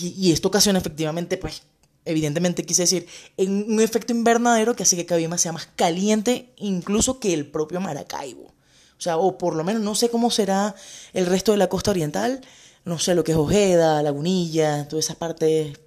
y 0.00 0.32
esto 0.32 0.48
ocasiona 0.48 0.78
efectivamente 0.78 1.36
pues 1.36 1.62
evidentemente 2.04 2.64
quise 2.64 2.82
decir, 2.82 3.06
en 3.36 3.70
un 3.70 3.80
efecto 3.80 4.12
invernadero 4.12 4.74
que 4.74 4.84
hace 4.84 4.96
que 4.96 5.06
Cabima 5.06 5.38
sea 5.38 5.52
más 5.52 5.68
caliente 5.76 6.52
incluso 6.56 7.20
que 7.20 7.34
el 7.34 7.46
propio 7.46 7.80
Maracaibo. 7.80 8.52
O 8.98 9.00
sea, 9.00 9.16
o 9.16 9.38
por 9.38 9.54
lo 9.54 9.62
menos 9.62 9.82
no 9.82 9.94
sé 9.94 10.10
cómo 10.10 10.30
será 10.30 10.74
el 11.12 11.26
resto 11.26 11.52
de 11.52 11.58
la 11.58 11.68
costa 11.68 11.92
oriental, 11.92 12.40
no 12.84 12.98
sé 12.98 13.14
lo 13.14 13.22
que 13.22 13.32
es 13.32 13.38
Ojeda, 13.38 14.02
Lagunilla, 14.02 14.88
todas 14.88 15.04
esas 15.04 15.16
partes 15.16 15.78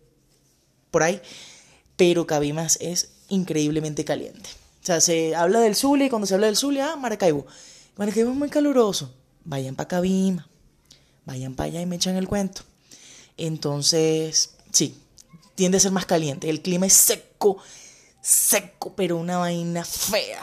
por 0.92 1.04
ahí, 1.04 1.22
pero 1.98 2.26
Cabimas 2.26 2.78
es 2.80 3.10
increíblemente 3.28 4.06
caliente. 4.06 4.50
O 4.82 4.86
sea, 4.86 5.02
se 5.02 5.36
habla 5.36 5.60
del 5.60 5.76
Zulia 5.76 6.08
y 6.08 6.10
cuando 6.10 6.26
se 6.26 6.34
habla 6.34 6.48
del 6.48 6.56
Zulia, 6.58 6.94
ah, 6.94 6.96
Maracaibo. 6.96 7.46
Maracaibo 7.98 8.32
es 8.32 8.38
muy 8.38 8.50
caluroso. 8.50 9.14
Vayan 9.44 9.76
para 9.76 9.88
Cabima, 9.88 10.48
vayan 11.26 11.56
para 11.56 11.68
allá 11.68 11.82
y 11.82 11.86
me 11.86 11.98
echan 11.98 12.16
el 12.16 12.28
cuento. 12.28 12.62
Entonces, 13.38 14.52
sí, 14.72 14.96
tiende 15.56 15.78
a 15.78 15.82
ser 15.82 15.92
más 15.92 16.06
caliente. 16.06 16.50
El 16.50 16.62
clima 16.62 16.86
es 16.86 16.94
seco, 16.94 17.58
seco, 18.22 18.94
pero 18.96 19.18
una 19.18 19.38
vaina 19.38 19.84
fea. 19.84 20.42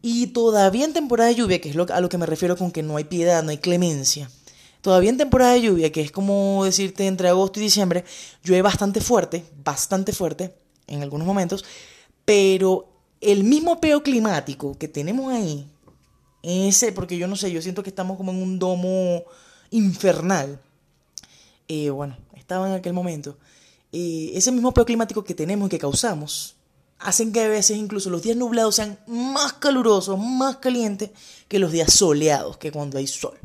Y 0.00 0.28
todavía 0.28 0.84
en 0.84 0.92
temporada 0.92 1.28
de 1.30 1.36
lluvia, 1.36 1.60
que 1.60 1.70
es 1.70 1.76
a 1.76 2.00
lo 2.00 2.08
que 2.08 2.18
me 2.18 2.26
refiero 2.26 2.56
con 2.56 2.70
que 2.70 2.82
no 2.82 2.96
hay 2.96 3.04
piedad, 3.04 3.42
no 3.42 3.50
hay 3.50 3.58
clemencia. 3.58 4.30
Todavía 4.80 5.10
en 5.10 5.16
temporada 5.16 5.52
de 5.52 5.62
lluvia, 5.62 5.90
que 5.90 6.00
es 6.00 6.12
como 6.12 6.64
decirte 6.64 7.06
entre 7.06 7.28
agosto 7.28 7.58
y 7.58 7.64
diciembre, 7.64 8.04
llueve 8.44 8.62
bastante 8.62 9.00
fuerte, 9.00 9.44
bastante 9.64 10.12
fuerte 10.12 10.54
en 10.86 11.02
algunos 11.02 11.26
momentos, 11.26 11.64
pero 12.24 12.88
el 13.20 13.42
mismo 13.42 13.80
peo 13.80 14.02
climático 14.02 14.78
que 14.78 14.86
tenemos 14.86 15.32
ahí, 15.32 15.66
ese, 16.42 16.92
porque 16.92 17.18
yo 17.18 17.26
no 17.26 17.34
sé, 17.36 17.50
yo 17.50 17.60
siento 17.60 17.82
que 17.82 17.90
estamos 17.90 18.16
como 18.16 18.30
en 18.30 18.40
un 18.40 18.58
domo 18.58 19.24
infernal. 19.70 20.60
Eh, 21.66 21.90
bueno, 21.90 22.16
estaba 22.36 22.68
en 22.68 22.74
aquel 22.74 22.92
momento. 22.92 23.36
Eh, 23.92 24.30
ese 24.34 24.52
mismo 24.52 24.72
peo 24.72 24.84
climático 24.84 25.24
que 25.24 25.34
tenemos 25.34 25.66
y 25.66 25.70
que 25.70 25.78
causamos, 25.78 26.54
hacen 26.98 27.32
que 27.32 27.40
a 27.40 27.48
veces 27.48 27.76
incluso 27.76 28.10
los 28.10 28.22
días 28.22 28.36
nublados 28.36 28.76
sean 28.76 28.98
más 29.06 29.52
calurosos, 29.54 30.18
más 30.18 30.56
calientes 30.56 31.10
que 31.48 31.58
los 31.58 31.72
días 31.72 31.92
soleados, 31.92 32.56
que 32.58 32.72
cuando 32.72 32.98
hay 32.98 33.06
sol. 33.06 33.38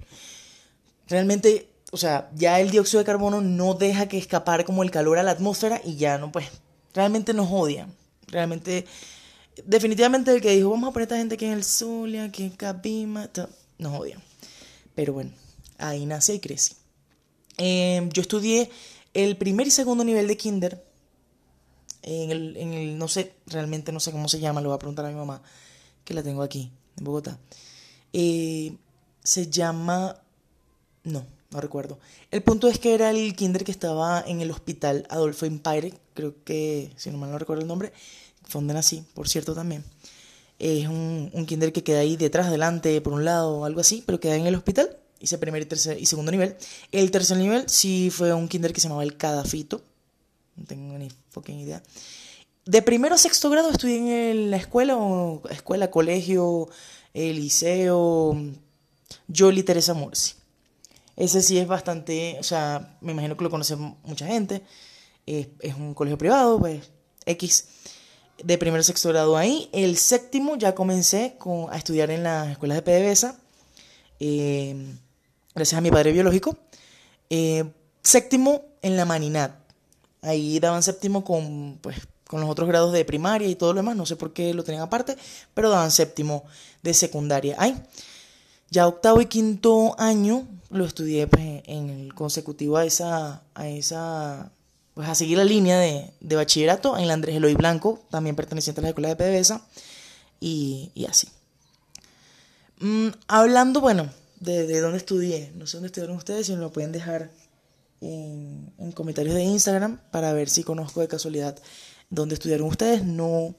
Realmente, 1.08 1.70
o 1.92 1.98
sea, 1.98 2.30
ya 2.36 2.60
el 2.60 2.72
dióxido 2.72 3.00
de 3.00 3.06
carbono 3.06 3.42
no 3.42 3.76
deja 3.76 4.08
que 4.08 4.18
escapar 4.18 4.66
como 4.66 4.84
el 4.84 4.92
calor 4.92 5.18
a 5.20 5.24
la 5.24 5.32
atmósfera 5.32 5.82
y 5.84 5.96
ya 5.96 6.18
no, 6.18 6.32
pues, 6.32 6.48
realmente 6.94 7.34
nos 7.34 7.50
odian. 7.52 7.94
Realmente, 8.28 8.86
definitivamente 9.66 10.34
el 10.34 10.42
que 10.42 10.56
dijo, 10.56 10.72
vamos 10.72 10.90
a 10.90 10.94
poner 10.94 11.04
a 11.04 11.08
esta 11.08 11.18
gente 11.18 11.36
aquí 11.36 11.46
en 11.46 11.54
el 11.54 11.64
Zulia, 11.64 12.24
aquí 12.24 12.44
en 12.44 12.52
Capima, 12.52 13.30
nos 13.78 14.00
odian. 14.00 14.22
Pero 14.96 15.14
bueno, 15.14 15.32
ahí 15.78 16.06
nací 16.06 16.34
y 16.34 16.40
crecí. 16.40 16.74
Em, 17.58 18.10
yo 18.10 18.22
estudié 18.22 18.72
el 19.14 19.38
primer 19.38 19.68
y 19.68 19.72
segundo 19.72 20.04
nivel 20.04 20.28
de 20.28 20.38
kinder 20.38 20.84
en 22.04 22.32
el, 22.32 22.58
en 22.58 22.74
el, 22.74 22.98
no 22.98 23.08
sé, 23.08 23.34
realmente 23.48 23.92
no 23.92 24.00
sé 24.00 24.12
cómo 24.12 24.28
se 24.28 24.40
llama, 24.40 24.62
lo 24.62 24.70
voy 24.70 24.76
a 24.76 24.80
preguntar 24.80 25.06
a 25.06 25.10
mi 25.10 25.16
mamá, 25.16 25.42
que 26.04 26.14
la 26.14 26.22
tengo 26.22 26.44
aquí, 26.44 26.72
en 26.98 27.04
Bogotá. 27.04 27.40
Eh, 28.12 28.76
se 29.24 29.50
llama, 29.50 30.22
no, 31.04 31.26
no 31.50 31.62
recuerdo. 31.62 32.00
El 32.30 32.44
punto 32.44 32.68
es 32.68 32.78
que 32.78 32.94
era 32.94 33.10
el 33.10 33.36
kinder 33.36 33.64
que 33.64 33.72
estaba 33.72 34.24
en 34.28 34.42
el 34.42 34.52
hospital 34.52 35.08
Adolfo 35.10 35.46
Empire, 35.46 35.94
creo 36.14 36.36
que, 36.44 36.92
si 36.98 37.10
no 37.10 37.18
mal 37.18 37.32
no 37.32 37.40
recuerdo 37.40 37.62
el 37.62 37.68
nombre, 37.68 37.94
fue 38.44 38.62
donde 38.62 39.04
por 39.14 39.30
cierto 39.30 39.56
también. 39.56 39.84
Es 40.60 40.88
un, 40.88 41.32
un 41.34 41.46
kinder 41.46 41.74
que 41.74 41.84
queda 41.84 42.00
ahí 42.00 42.18
detrás, 42.18 42.52
delante, 42.52 43.00
por 43.02 43.14
un 43.14 43.26
lado, 43.26 43.66
algo 43.66 43.82
así, 43.82 44.04
pero 44.06 44.20
queda 44.20 44.36
en 44.36 44.46
el 44.46 44.56
hospital. 44.56 44.98
Hice 45.20 45.38
primer 45.38 45.62
y, 45.62 45.66
tercer, 45.66 45.98
y 46.00 46.06
segundo 46.06 46.32
nivel. 46.32 46.58
El 46.92 47.10
tercer 47.10 47.38
nivel 47.38 47.70
sí 47.70 48.10
fue 48.12 48.34
un 48.34 48.50
kinder 48.50 48.74
que 48.74 48.82
se 48.82 48.88
llamaba 48.88 49.04
el 49.04 49.16
Cadafito 49.16 49.82
no 50.56 50.66
tengo 50.66 50.98
ni 50.98 51.10
fucking 51.30 51.60
idea. 51.60 51.82
De 52.66 52.82
primero 52.82 53.16
a 53.16 53.18
sexto 53.18 53.50
grado 53.50 53.70
estudié 53.70 54.32
en 54.32 54.52
la 54.52 54.58
escuela, 54.58 54.96
o 54.96 55.42
escuela, 55.50 55.92
colegio, 55.92 56.70
el 57.14 57.36
liceo, 57.36 58.38
Jolly 59.36 59.64
Teresa 59.64 59.94
Murci. 59.94 60.36
Ese 61.16 61.42
sí 61.42 61.58
es 61.58 61.68
bastante, 61.68 62.38
o 62.40 62.44
sea, 62.44 62.98
me 63.02 63.12
imagino 63.12 63.38
que 63.38 63.44
lo 63.44 63.50
conoce 63.50 63.76
mucha 63.76 64.26
gente. 64.28 64.64
Es, 65.26 65.48
un 65.78 65.94
colegio 65.94 66.18
privado, 66.18 66.60
pues, 66.60 66.90
X. 67.26 67.68
De 68.44 68.58
primero 68.58 68.82
a 68.82 68.84
sexto 68.84 69.10
grado 69.10 69.38
ahí. 69.38 69.70
El 69.74 69.98
séptimo 69.98 70.56
ya 70.56 70.74
comencé 70.74 71.36
con, 71.38 71.72
a 71.72 71.78
estudiar 71.78 72.10
en 72.12 72.24
las 72.24 72.50
escuelas 72.50 72.78
de 72.78 72.82
PDVSA. 72.82 73.40
Eh, 74.20 74.96
gracias 75.54 75.78
a 75.78 75.82
mi 75.82 75.92
padre 75.92 76.12
biológico. 76.12 76.58
Eh, 77.30 77.64
séptimo 78.02 78.64
en 78.82 78.98
la 78.98 79.06
Maninat. 79.06 79.63
Ahí 80.24 80.60
daban 80.60 80.82
séptimo 80.82 81.24
con, 81.24 81.78
pues, 81.82 81.98
con 82.28 82.42
los 82.42 82.50
otros 82.50 82.68
grados 82.68 82.94
de 82.94 83.06
primaria 83.06 83.48
y 83.48 83.56
todo 83.56 83.74
lo 83.74 83.82
demás. 83.82 83.96
No 83.96 84.06
sé 84.06 84.16
por 84.16 84.34
qué 84.34 84.54
lo 84.54 84.64
tenían 84.64 84.84
aparte, 84.84 85.18
pero 85.54 85.70
daban 85.70 85.92
séptimo 85.92 86.46
de 86.82 86.94
secundaria. 86.94 87.56
Ahí. 87.60 87.76
Ya 88.72 88.88
octavo 88.88 89.22
y 89.22 89.28
quinto 89.28 89.94
año 90.00 90.48
lo 90.72 90.86
estudié 90.86 91.28
pues, 91.28 91.62
en 91.66 91.90
el 91.90 92.14
consecutivo 92.16 92.78
a 92.78 92.86
esa, 92.86 93.44
a 93.54 93.68
esa, 93.68 94.52
pues 94.96 95.08
a 95.08 95.14
seguir 95.14 95.38
la 95.38 95.44
línea 95.44 95.78
de, 95.78 96.12
de 96.20 96.36
bachillerato 96.36 96.98
en 96.98 97.08
la 97.08 97.14
Andrés 97.14 97.36
Eloy 97.36 97.54
Blanco, 97.54 98.02
también 98.10 98.36
perteneciente 98.36 98.82
a 98.82 98.84
la 98.84 98.90
escuela 98.90 99.10
de 99.10 99.16
PDVSA, 99.16 99.62
y, 100.40 100.92
y 100.96 101.06
así. 101.06 101.28
Mm, 102.80 103.10
hablando, 103.28 103.80
bueno, 103.80 104.10
de, 104.40 104.66
de 104.66 104.82
dónde 104.82 104.98
estudié, 104.98 105.52
no 105.56 105.68
sé 105.68 105.78
dónde 105.78 105.88
estudiaron 105.88 106.18
ustedes, 106.18 106.48
si 106.48 106.54
me 106.54 106.60
lo 106.60 106.72
pueden 106.72 106.92
dejar 106.92 107.30
en, 108.04 108.92
comentarios 108.94 109.34
de 109.34 109.44
Instagram 109.44 110.00
para 110.12 110.34
ver 110.34 110.50
si 110.50 110.64
conozco 110.64 111.02
de 111.02 111.08
casualidad 111.08 111.58
dónde 112.10 112.36
estudiaron 112.36 112.68
ustedes. 112.68 113.04
No, 113.04 113.56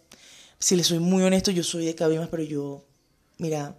si 0.58 0.76
les 0.76 0.86
soy 0.86 0.98
muy 0.98 1.22
honesto, 1.22 1.50
yo 1.50 1.64
soy 1.64 1.86
de 1.86 1.94
Cabimas, 1.94 2.28
pero 2.28 2.42
yo, 2.42 2.84
mira, 3.38 3.74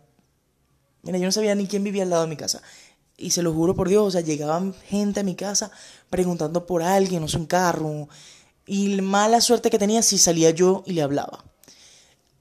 mira, 1.03 1.17
yo 1.17 1.25
no 1.25 1.31
sabía 1.31 1.55
ni 1.55 1.67
quién 1.67 1.83
vivía 1.83 2.03
al 2.03 2.09
lado 2.09 2.23
de 2.23 2.29
mi 2.29 2.37
casa. 2.37 2.61
Y 3.17 3.31
se 3.31 3.41
lo 3.41 3.53
juro 3.53 3.75
por 3.75 3.87
Dios, 3.87 4.03
o 4.03 4.11
sea, 4.11 4.21
llegaban 4.21 4.73
gente 4.73 5.21
a 5.21 5.23
mi 5.23 5.35
casa 5.35 5.71
preguntando 6.09 6.65
por 6.65 6.83
alguien, 6.83 7.21
no 7.21 7.27
sé, 7.27 7.37
un 7.37 7.45
carro. 7.45 8.09
Y 8.65 8.99
mala 9.01 9.41
suerte 9.41 9.69
que 9.69 9.79
tenía 9.79 10.01
si 10.01 10.17
salía 10.17 10.49
yo 10.49 10.83
y 10.85 10.93
le 10.93 11.01
hablaba. 11.01 11.45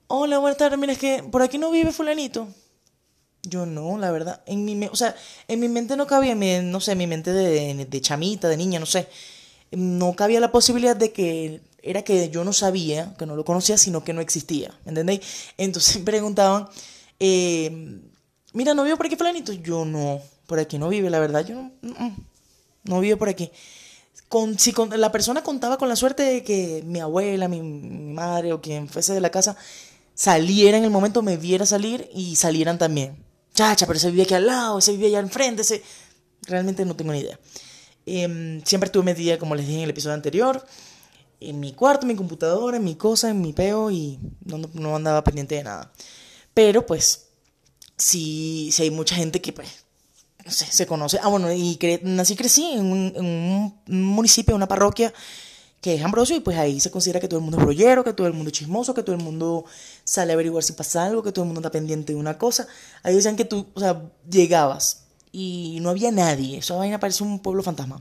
Hola, 0.07 0.39
buenas 0.39 0.59
tardes, 0.59 0.79
mira, 0.79 0.93
es 0.93 0.99
que 0.99 1.23
por 1.23 1.43
aquí 1.43 1.59
no 1.59 1.71
vive 1.71 1.93
fulanito. 1.93 2.49
Yo 3.45 3.67
no, 3.67 3.99
la 3.99 4.11
verdad. 4.11 4.43
En 4.47 4.65
mi, 4.65 4.87
o 4.87 4.97
sea, 4.97 5.15
en 5.49 5.61
mi 5.61 5.69
mente 5.69 5.97
no 5.97 6.07
cabía, 6.07 6.35
no 6.35 6.81
sé, 6.81 6.93
en 6.93 6.99
mi 6.99 7.07
mente 7.07 7.33
de, 7.33 7.85
de, 7.85 8.01
chamita, 8.01 8.49
de 8.49 8.57
niña, 8.57 8.81
no 8.81 8.87
sé. 8.87 9.07
No 9.71 10.15
cabía 10.15 10.41
la 10.41 10.51
posibilidad 10.51 10.97
de 10.97 11.13
que 11.13 11.61
era 11.83 12.03
que 12.03 12.31
yo 12.31 12.45
no 12.45 12.53
sabía, 12.53 13.15
que 13.19 13.27
no 13.27 13.37
lo 13.37 13.45
conocía, 13.45 13.77
sino 13.77 14.03
que 14.03 14.15
no 14.15 14.23
existía. 14.23 14.73
¿Me 14.85 14.91
entendéis? 14.91 15.21
Entonces 15.59 15.99
preguntaban, 16.05 16.69
eh, 17.21 18.01
mira, 18.53 18.73
¿no 18.75 18.85
vive 18.85 18.97
por 18.97 19.07
aquí 19.07 19.17
Flanito? 19.17 19.53
Yo 19.53 19.85
no, 19.85 20.21
por 20.47 20.59
aquí 20.59 20.79
no 20.79 20.89
vive, 20.89 21.11
la 21.11 21.21
verdad. 21.21 21.45
Yo 21.45 21.71
no, 21.83 22.17
no, 22.85 23.01
vive 23.01 23.17
por 23.17 23.29
aquí. 23.29 23.51
Con, 24.29 24.59
si 24.59 24.73
con, 24.73 24.89
la 24.99 25.13
persona 25.13 25.43
contaba 25.43 25.77
con 25.77 25.89
la 25.89 25.97
suerte 25.97 26.23
de 26.23 26.43
que 26.43 26.83
mi 26.87 27.01
abuela, 27.01 27.47
mi, 27.49 27.61
mi 27.61 28.15
madre 28.15 28.53
o 28.55 28.63
quien 28.63 28.89
fuese 28.89 29.13
de 29.13 29.21
la 29.21 29.31
casa 29.31 29.57
saliera 30.15 30.79
en 30.79 30.85
el 30.85 30.91
momento, 30.91 31.21
me 31.21 31.37
viera 31.37 31.67
salir 31.67 32.09
y 32.15 32.37
salieran 32.37 32.79
también 32.79 33.25
chacha, 33.55 33.87
pero 33.87 33.97
ese 33.97 34.11
vive 34.11 34.25
aquí 34.25 34.35
al 34.35 34.47
lado, 34.47 34.79
ese 34.79 34.93
vive 34.93 35.07
allá 35.07 35.21
enfrente, 35.21 35.63
ese... 35.63 35.83
Realmente 36.47 36.85
no 36.85 36.95
tengo 36.95 37.13
ni 37.13 37.21
idea. 37.21 37.39
Em, 38.05 38.63
siempre 38.65 38.89
estuve 38.89 39.05
metida, 39.05 39.39
como 39.39 39.55
les 39.55 39.67
dije 39.67 39.79
en 39.79 39.85
el 39.85 39.91
episodio 39.91 40.15
anterior, 40.15 40.67
en 41.41 41.59
mi 41.59 41.73
cuarto, 41.73 42.03
en 42.03 42.09
mi 42.09 42.17
computadora, 42.17 42.77
en 42.77 42.85
mi 42.85 42.97
cosa, 42.97 43.31
en 43.31 43.41
mi 43.41 43.55
peo 43.55 43.91
y 43.91 44.19
no, 44.45 44.59
no 44.75 44.97
andaba 44.97 45.25
pendiente 45.25 45.55
de 45.55 45.65
nada. 45.65 45.91
Pero 46.53 46.85
pues, 46.85 47.29
sí, 47.97 48.69
sí 48.73 48.83
hay 48.83 48.91
mucha 48.91 49.15
gente 49.15 49.41
que 49.41 49.55
pues, 49.55 49.69
no 50.45 50.51
sé, 50.51 50.67
se 50.67 50.87
conoce. 50.87 51.19
Ah, 51.23 51.29
bueno, 51.29 51.51
y 51.51 51.79
nací 52.03 52.37
crecí 52.37 52.73
en 52.73 52.85
un, 52.85 53.13
en 53.17 53.25
un 53.25 54.03
municipio, 54.03 54.55
una 54.55 54.69
parroquia 54.69 55.13
que 55.85 55.97
es 55.97 56.03
Ambrosio, 56.03 56.35
y 56.35 56.41
pues 56.41 56.57
ahí 56.57 56.81
se 56.81 56.91
considera 56.91 57.21
que 57.21 57.29
todo 57.29 57.41
el 57.41 57.43
mundo 57.43 57.59
es 57.59 57.65
brollero, 57.65 58.05
que 58.05 58.15
todo 58.15 58.27
el 58.27 58.33
mundo 58.33 58.49
es 58.49 58.57
chismoso, 58.57 58.95
que 58.95 59.03
todo 59.03 59.15
el 59.15 59.21
mundo 59.21 59.67
sale 60.03 60.33
a 60.33 60.35
averiguar 60.35 60.65
si 60.65 60.73
pasa 60.73 61.05
algo, 61.05 61.23
que 61.23 61.31
todo 61.31 61.43
el 61.43 61.49
mundo 61.49 61.61
está 61.61 61.71
pendiente 61.71 62.15
de 62.15 62.19
una 62.19 62.39
cosa. 62.39 62.67
Ahí 63.03 63.15
decían 63.15 63.37
que 63.37 63.45
tú, 63.45 63.67
o 63.75 63.81
sea, 63.81 64.11
llegabas 64.27 65.03
y 65.31 65.77
no 65.83 65.91
había 65.91 66.11
nadie. 66.11 66.57
Esa 66.57 66.75
vaina 66.75 66.99
parece 66.99 67.23
un 67.23 67.39
pueblo 67.39 67.63
fantasma. 67.63 68.01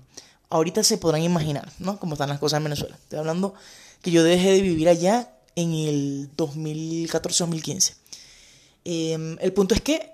Ahorita 0.50 0.82
se 0.82 0.98
podrán 0.98 1.24
imaginar, 1.24 1.74
¿no? 1.78 2.00
Cómo 2.00 2.14
están 2.14 2.30
las 2.30 2.40
cosas 2.40 2.60
en 2.60 2.64
Venezuela. 2.64 2.96
Estoy 2.96 3.20
hablando 3.20 3.54
que 4.02 4.12
yo 4.12 4.24
dejé 4.24 4.54
de 4.54 4.62
vivir 4.62 4.88
allá 4.88 5.36
en 5.58 5.74
el 5.74 6.30
2014-2015. 6.38 7.96
Em, 8.86 9.38
el 9.42 9.52
punto 9.52 9.76
es 9.76 9.82
que 9.82 10.10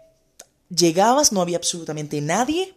llegabas, 0.76 1.32
no 1.32 1.42
había 1.42 1.58
absolutamente 1.58 2.20
nadie, 2.20 2.74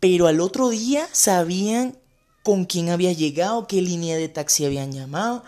pero 0.00 0.28
al 0.28 0.40
otro 0.40 0.70
día 0.70 1.06
sabían 1.12 1.98
con 2.42 2.64
quién 2.64 2.90
había 2.90 3.12
llegado, 3.12 3.66
qué 3.66 3.82
línea 3.82 4.16
de 4.16 4.28
taxi 4.28 4.64
habían 4.64 4.92
llamado, 4.92 5.44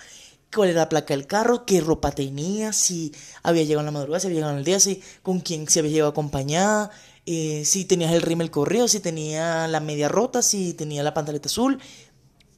cuál 0.54 0.70
era 0.70 0.80
la 0.80 0.88
placa 0.88 1.14
del 1.14 1.26
carro, 1.26 1.64
qué 1.64 1.80
ropa 1.80 2.12
tenía, 2.12 2.72
si 2.72 3.12
había 3.42 3.62
llegado 3.62 3.80
en 3.80 3.86
la 3.86 3.92
madrugada, 3.92 4.20
si 4.20 4.26
había 4.26 4.36
llegado 4.36 4.52
en 4.52 4.58
el 4.58 4.64
día, 4.64 4.80
si 4.80 5.02
con 5.22 5.40
quién 5.40 5.68
se 5.68 5.78
había 5.78 5.92
llegado 5.92 6.10
acompañada, 6.10 6.90
eh, 7.26 7.62
si 7.64 7.84
tenías 7.84 8.12
el 8.12 8.22
rímel 8.22 8.50
corrido, 8.50 8.88
si 8.88 9.00
tenía 9.00 9.68
la 9.68 9.80
media 9.80 10.08
rota, 10.08 10.42
si 10.42 10.74
tenía 10.74 11.02
la 11.02 11.14
pantaleta 11.14 11.48
azul. 11.48 11.78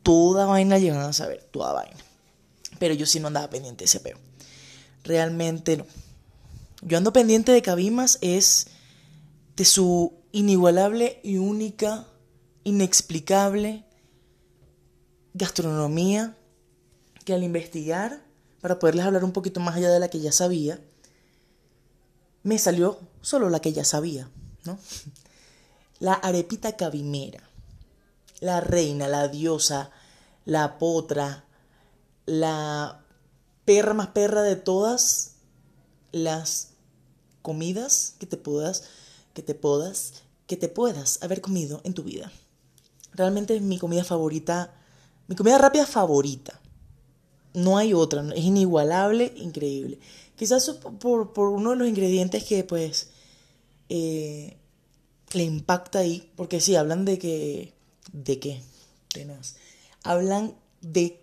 toda 0.03 0.47
vaina 0.47 0.79
llegan 0.79 1.01
a 1.01 1.13
saber, 1.13 1.49
toda 1.53 1.73
vaina. 1.73 1.97
Pero 2.79 2.95
yo 2.95 3.07
sí 3.07 3.21
no 3.21 3.29
andaba 3.29 3.51
pendiente 3.51 3.85
de 3.85 3.87
ese 3.87 4.01
peo. 4.01 4.19
Realmente 5.05 5.77
no. 5.77 5.87
Yo 6.81 6.99
ando 6.99 7.13
pendiente 7.13 7.53
de 7.53 7.63
Cabimas 7.63 8.19
es 8.23 8.67
de 9.57 9.65
su 9.65 10.15
inigualable 10.33 11.21
y 11.23 11.37
única, 11.37 12.09
inexplicable 12.65 13.85
gastronomía 15.35 16.37
que 17.25 17.35
al 17.35 17.45
investigar, 17.45 18.23
para 18.61 18.79
poderles 18.79 19.07
hablar 19.07 19.25
un 19.25 19.33
poquito 19.33 19.61
más 19.61 19.77
allá 19.77 19.91
de 19.91 20.01
la 20.01 20.09
que 20.09 20.21
ya 20.21 20.33
sabía, 20.33 20.81
me 22.43 22.59
salió 22.59 22.99
solo 23.21 23.51
la 23.51 23.61
que 23.61 23.73
ya 23.73 23.85
sabía, 23.85 24.29
¿no? 24.65 24.79
La 26.01 26.15
arepita 26.15 26.77
cabimera, 26.77 27.49
la 28.41 28.61
reina, 28.61 29.07
la 29.07 29.29
diosa, 29.29 29.93
la 30.45 30.79
potra, 30.79 31.45
la 32.27 33.05
perra 33.65 33.95
más 33.95 34.09
perra 34.09 34.43
de 34.43 34.57
todas 34.57 35.37
las 36.11 36.71
comidas 37.41 38.17
que 38.19 38.27
te 38.27 38.37
puedas, 38.37 38.85
que 39.33 39.43
te 39.43 39.55
puedas, 39.55 40.15
que 40.49 40.57
te 40.57 40.69
puedas 40.69 41.23
haber 41.23 41.41
comido 41.41 41.81
en 41.85 41.95
tu 41.95 42.03
vida. 42.03 42.33
Realmente 43.13 43.55
es 43.55 43.63
mi 43.63 43.79
comida 43.79 44.03
favorita, 44.03 44.75
mi 45.29 45.37
comida 45.37 45.59
rápida 45.59 45.87
favorita. 45.87 46.61
No 47.55 47.77
hay 47.77 47.93
otra, 47.93 48.25
es 48.35 48.45
inigualable, 48.45 49.33
increíble. 49.37 49.99
Quizás 50.37 50.71
por, 50.99 51.33
por 51.33 51.49
uno 51.51 51.71
de 51.71 51.77
los 51.77 51.89
ingredientes 51.89 52.45
que 52.45 52.65
pues 52.65 53.11
eh, 53.89 54.57
le 55.33 55.43
impacta 55.45 56.01
ahí, 56.01 56.31
porque 56.37 56.61
sí, 56.61 56.77
hablan 56.77 57.05
de 57.05 57.19
que, 57.19 57.75
¿de 58.13 58.39
qué? 58.39 58.63
Hablan 60.03 60.55
de 60.81 61.21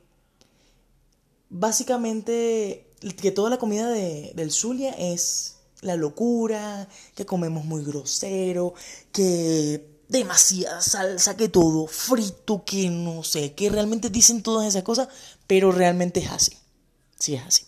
básicamente 1.49 2.87
que 3.21 3.31
toda 3.31 3.49
la 3.49 3.57
comida 3.57 3.89
de, 3.89 4.31
del 4.35 4.51
Zulia 4.51 4.91
es 4.91 5.57
la 5.81 5.95
locura, 5.95 6.87
que 7.15 7.25
comemos 7.25 7.65
muy 7.65 7.83
grosero, 7.83 8.73
que 9.11 9.98
demasiada 10.09 10.81
salsa, 10.81 11.37
que 11.37 11.47
todo 11.47 11.87
frito, 11.87 12.65
que 12.65 12.89
no 12.89 13.23
sé, 13.23 13.53
que 13.53 13.69
realmente 13.69 14.09
dicen 14.09 14.43
todas 14.43 14.67
esas 14.67 14.83
cosas, 14.83 15.07
pero 15.47 15.71
realmente 15.71 16.19
es 16.19 16.31
así. 16.31 16.57
Sí 17.17 17.35
es 17.35 17.43
así. 17.45 17.63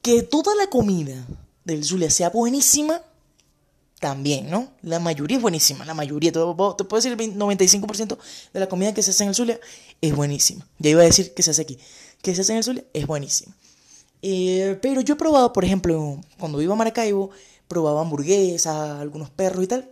Que 0.00 0.22
toda 0.22 0.54
la 0.54 0.68
comida 0.68 1.26
del 1.64 1.84
Zulia 1.84 2.10
sea 2.10 2.30
buenísima, 2.30 3.02
también, 4.02 4.50
¿no? 4.50 4.68
La 4.82 4.98
mayoría 4.98 5.36
es 5.36 5.42
buenísima, 5.42 5.84
la 5.84 5.94
mayoría, 5.94 6.32
te 6.32 6.40
puedo, 6.40 6.76
decir 6.76 7.12
el 7.12 7.36
95% 7.36 8.18
de 8.52 8.60
la 8.60 8.68
comida 8.68 8.92
que 8.92 9.00
se 9.00 9.12
hace 9.12 9.22
en 9.22 9.28
el 9.28 9.34
Zulia 9.36 9.60
es 10.00 10.16
buenísima. 10.16 10.66
Ya 10.78 10.90
iba 10.90 11.02
a 11.02 11.04
decir 11.04 11.34
que 11.34 11.42
se 11.44 11.52
hace 11.52 11.62
aquí, 11.62 11.78
que 12.20 12.34
se 12.34 12.40
hace 12.40 12.52
en 12.52 12.58
el 12.58 12.64
Zulia 12.64 12.84
es 12.92 13.06
buenísima. 13.06 13.56
Eh, 14.20 14.76
pero 14.82 15.00
yo 15.02 15.14
he 15.14 15.16
probado, 15.16 15.52
por 15.52 15.64
ejemplo, 15.64 16.20
cuando 16.38 16.60
iba 16.60 16.72
a 16.72 16.76
Maracaibo, 16.76 17.30
probaba 17.68 18.00
hamburguesas, 18.00 19.00
algunos 19.00 19.30
perros 19.30 19.62
y 19.64 19.66
tal. 19.68 19.91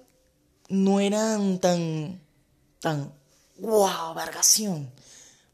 No 0.71 1.01
eran 1.01 1.59
tan, 1.59 2.21
tan, 2.81 3.13
wow, 3.59 4.15
vergación. 4.15 4.91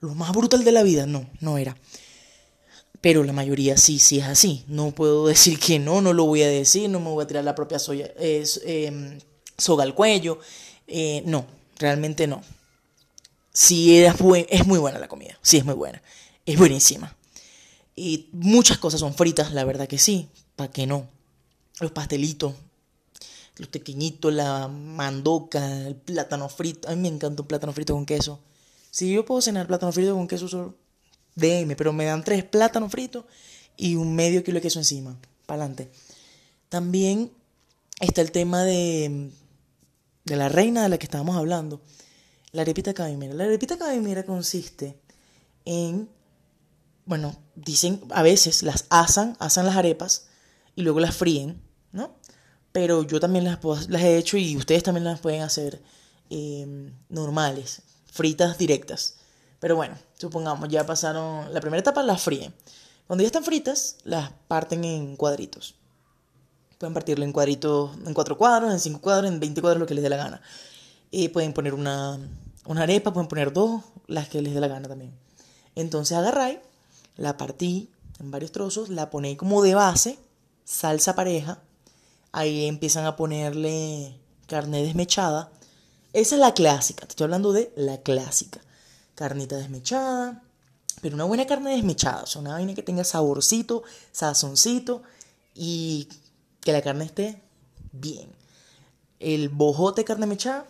Lo 0.00 0.14
más 0.14 0.30
brutal 0.32 0.62
de 0.62 0.72
la 0.72 0.82
vida, 0.84 1.06
no, 1.06 1.28
no 1.40 1.58
era 1.58 1.76
pero 3.06 3.22
la 3.22 3.32
mayoría 3.32 3.76
sí, 3.76 4.00
sí 4.00 4.18
es 4.18 4.24
así. 4.24 4.64
No 4.66 4.90
puedo 4.90 5.26
decir 5.28 5.60
que 5.60 5.78
no, 5.78 6.00
no 6.00 6.12
lo 6.12 6.24
voy 6.24 6.42
a 6.42 6.48
decir, 6.48 6.90
no 6.90 6.98
me 6.98 7.10
voy 7.10 7.22
a 7.22 7.26
tirar 7.28 7.44
la 7.44 7.54
propia 7.54 7.78
soya, 7.78 8.12
em, 8.18 9.20
soga 9.56 9.84
al 9.84 9.94
cuello. 9.94 10.40
Eh, 10.88 11.22
no, 11.24 11.46
realmente 11.78 12.26
no. 12.26 12.42
Sí 13.52 13.96
es, 13.96 14.12
es 14.48 14.66
muy 14.66 14.78
buena 14.80 14.98
la 14.98 15.06
comida, 15.06 15.38
sí 15.40 15.56
es 15.56 15.64
muy 15.64 15.74
buena, 15.74 16.02
es 16.44 16.58
buenísima. 16.58 17.16
Y 17.94 18.28
muchas 18.32 18.78
cosas 18.78 18.98
son 18.98 19.14
fritas, 19.14 19.52
la 19.52 19.64
verdad 19.64 19.86
que 19.86 19.98
sí, 19.98 20.28
¿para 20.56 20.72
qué 20.72 20.88
no? 20.88 21.08
Los 21.78 21.92
pastelitos, 21.92 22.54
los 23.58 23.68
pequeñitos, 23.68 24.32
la 24.32 24.68
mandoca, 24.68 25.86
el 25.86 25.96
plátano 25.96 26.48
frito. 26.48 26.88
A 26.88 26.94
mí 26.94 27.02
me 27.02 27.08
encanta 27.08 27.42
un 27.42 27.48
plátano 27.48 27.72
frito 27.72 27.94
con 27.94 28.06
queso. 28.06 28.40
Si 28.90 29.12
yo 29.12 29.24
puedo 29.24 29.40
cenar 29.40 29.66
plátano 29.66 29.92
frito 29.92 30.14
con 30.14 30.28
queso, 30.28 30.48
solo 30.48 30.74
DM, 31.34 31.76
pero 31.76 31.92
me 31.92 32.04
dan 32.04 32.24
tres 32.24 32.44
plátanos 32.44 32.90
fritos 32.90 33.24
y 33.76 33.96
un 33.96 34.14
medio 34.14 34.42
kilo 34.42 34.56
de 34.56 34.62
queso 34.62 34.78
encima. 34.78 35.18
Para 35.46 35.62
adelante. 35.62 35.90
También 36.68 37.30
está 38.00 38.20
el 38.20 38.32
tema 38.32 38.64
de, 38.64 39.30
de 40.24 40.36
la 40.36 40.48
reina 40.48 40.82
de 40.82 40.88
la 40.88 40.98
que 40.98 41.06
estábamos 41.06 41.36
hablando. 41.36 41.80
La 42.52 42.62
arepita 42.62 42.94
cabimera. 42.94 43.34
La 43.34 43.44
arepita 43.44 43.78
cabimera 43.78 44.24
consiste 44.24 44.98
en, 45.64 46.08
bueno, 47.04 47.36
dicen, 47.54 48.02
a 48.10 48.22
veces 48.22 48.62
las 48.62 48.86
asan, 48.90 49.36
asan 49.38 49.66
las 49.66 49.76
arepas 49.76 50.28
y 50.74 50.82
luego 50.82 51.00
las 51.00 51.16
fríen, 51.16 51.62
¿no? 51.92 52.14
Pero 52.76 53.04
yo 53.04 53.20
también 53.20 53.46
las, 53.46 53.58
las 53.88 54.02
he 54.02 54.18
hecho 54.18 54.36
y 54.36 54.54
ustedes 54.54 54.82
también 54.82 55.04
las 55.04 55.20
pueden 55.20 55.40
hacer 55.40 55.80
eh, 56.28 56.92
normales, 57.08 57.80
fritas 58.04 58.58
directas. 58.58 59.14
Pero 59.60 59.76
bueno, 59.76 59.96
supongamos, 60.18 60.68
ya 60.68 60.84
pasaron. 60.84 61.54
La 61.54 61.62
primera 61.62 61.80
etapa 61.80 62.02
las 62.02 62.20
fríen. 62.20 62.52
Cuando 63.06 63.22
ya 63.22 63.28
están 63.28 63.44
fritas, 63.44 63.96
las 64.04 64.30
parten 64.46 64.84
en 64.84 65.16
cuadritos. 65.16 65.76
Pueden 66.76 66.92
partirlo 66.92 67.24
en 67.24 67.32
cuadritos, 67.32 67.96
en 68.06 68.12
cuatro 68.12 68.36
cuadros, 68.36 68.70
en 68.70 68.78
cinco 68.78 69.00
cuadros, 69.00 69.32
en 69.32 69.40
20 69.40 69.62
cuadros, 69.62 69.80
lo 69.80 69.86
que 69.86 69.94
les 69.94 70.02
dé 70.02 70.10
la 70.10 70.18
gana. 70.18 70.42
Y 71.10 71.28
pueden 71.28 71.54
poner 71.54 71.72
una, 71.72 72.18
una 72.66 72.82
arepa, 72.82 73.10
pueden 73.10 73.28
poner 73.28 73.54
dos, 73.54 73.80
las 74.06 74.28
que 74.28 74.42
les 74.42 74.52
dé 74.52 74.60
la 74.60 74.68
gana 74.68 74.86
también. 74.86 75.14
Entonces 75.76 76.14
agarráis, 76.14 76.58
la 77.16 77.38
partí 77.38 77.88
en 78.20 78.30
varios 78.30 78.52
trozos, 78.52 78.90
la 78.90 79.08
ponéis 79.08 79.38
como 79.38 79.62
de 79.62 79.74
base, 79.74 80.18
salsa 80.66 81.14
pareja. 81.14 81.62
Ahí 82.32 82.66
empiezan 82.66 83.06
a 83.06 83.16
ponerle 83.16 84.18
carne 84.46 84.82
desmechada. 84.82 85.50
Esa 86.12 86.34
es 86.36 86.40
la 86.40 86.54
clásica, 86.54 87.06
te 87.06 87.12
estoy 87.12 87.24
hablando 87.24 87.52
de 87.52 87.72
la 87.76 88.02
clásica 88.02 88.60
carnita 89.16 89.56
desmechada, 89.56 90.42
pero 91.00 91.16
una 91.16 91.24
buena 91.24 91.46
carne 91.46 91.74
desmechada, 91.74 92.22
o 92.22 92.26
sea, 92.26 92.40
una 92.40 92.52
vaina 92.52 92.74
que 92.74 92.82
tenga 92.82 93.02
saborcito, 93.02 93.82
sazoncito 94.12 95.02
y 95.54 96.08
que 96.60 96.72
la 96.72 96.82
carne 96.82 97.06
esté 97.06 97.42
bien. 97.92 98.28
El 99.18 99.48
bojote 99.48 100.02
de 100.02 100.04
carne 100.04 100.26
mechada, 100.26 100.66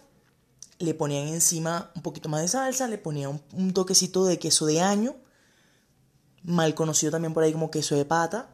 le 0.79 0.95
ponían 0.95 1.29
encima 1.29 1.91
un 1.95 2.03
poquito 2.03 2.29
más 2.29 2.43
de 2.43 2.49
salsa, 2.49 2.87
le 2.87 2.99
ponían 2.99 3.43
un, 3.53 3.73
toquecito 3.73 4.25
de 4.25 4.39
queso 4.39 4.67
de 4.67 4.81
año, 4.81 5.17
mal 6.43 6.75
conocido 6.75 7.13
también 7.13 7.35
por 7.35 7.43
ahí 7.43 7.53
como 7.53 7.71
queso 7.71 7.97
de 7.97 8.05
pata, 8.05 8.49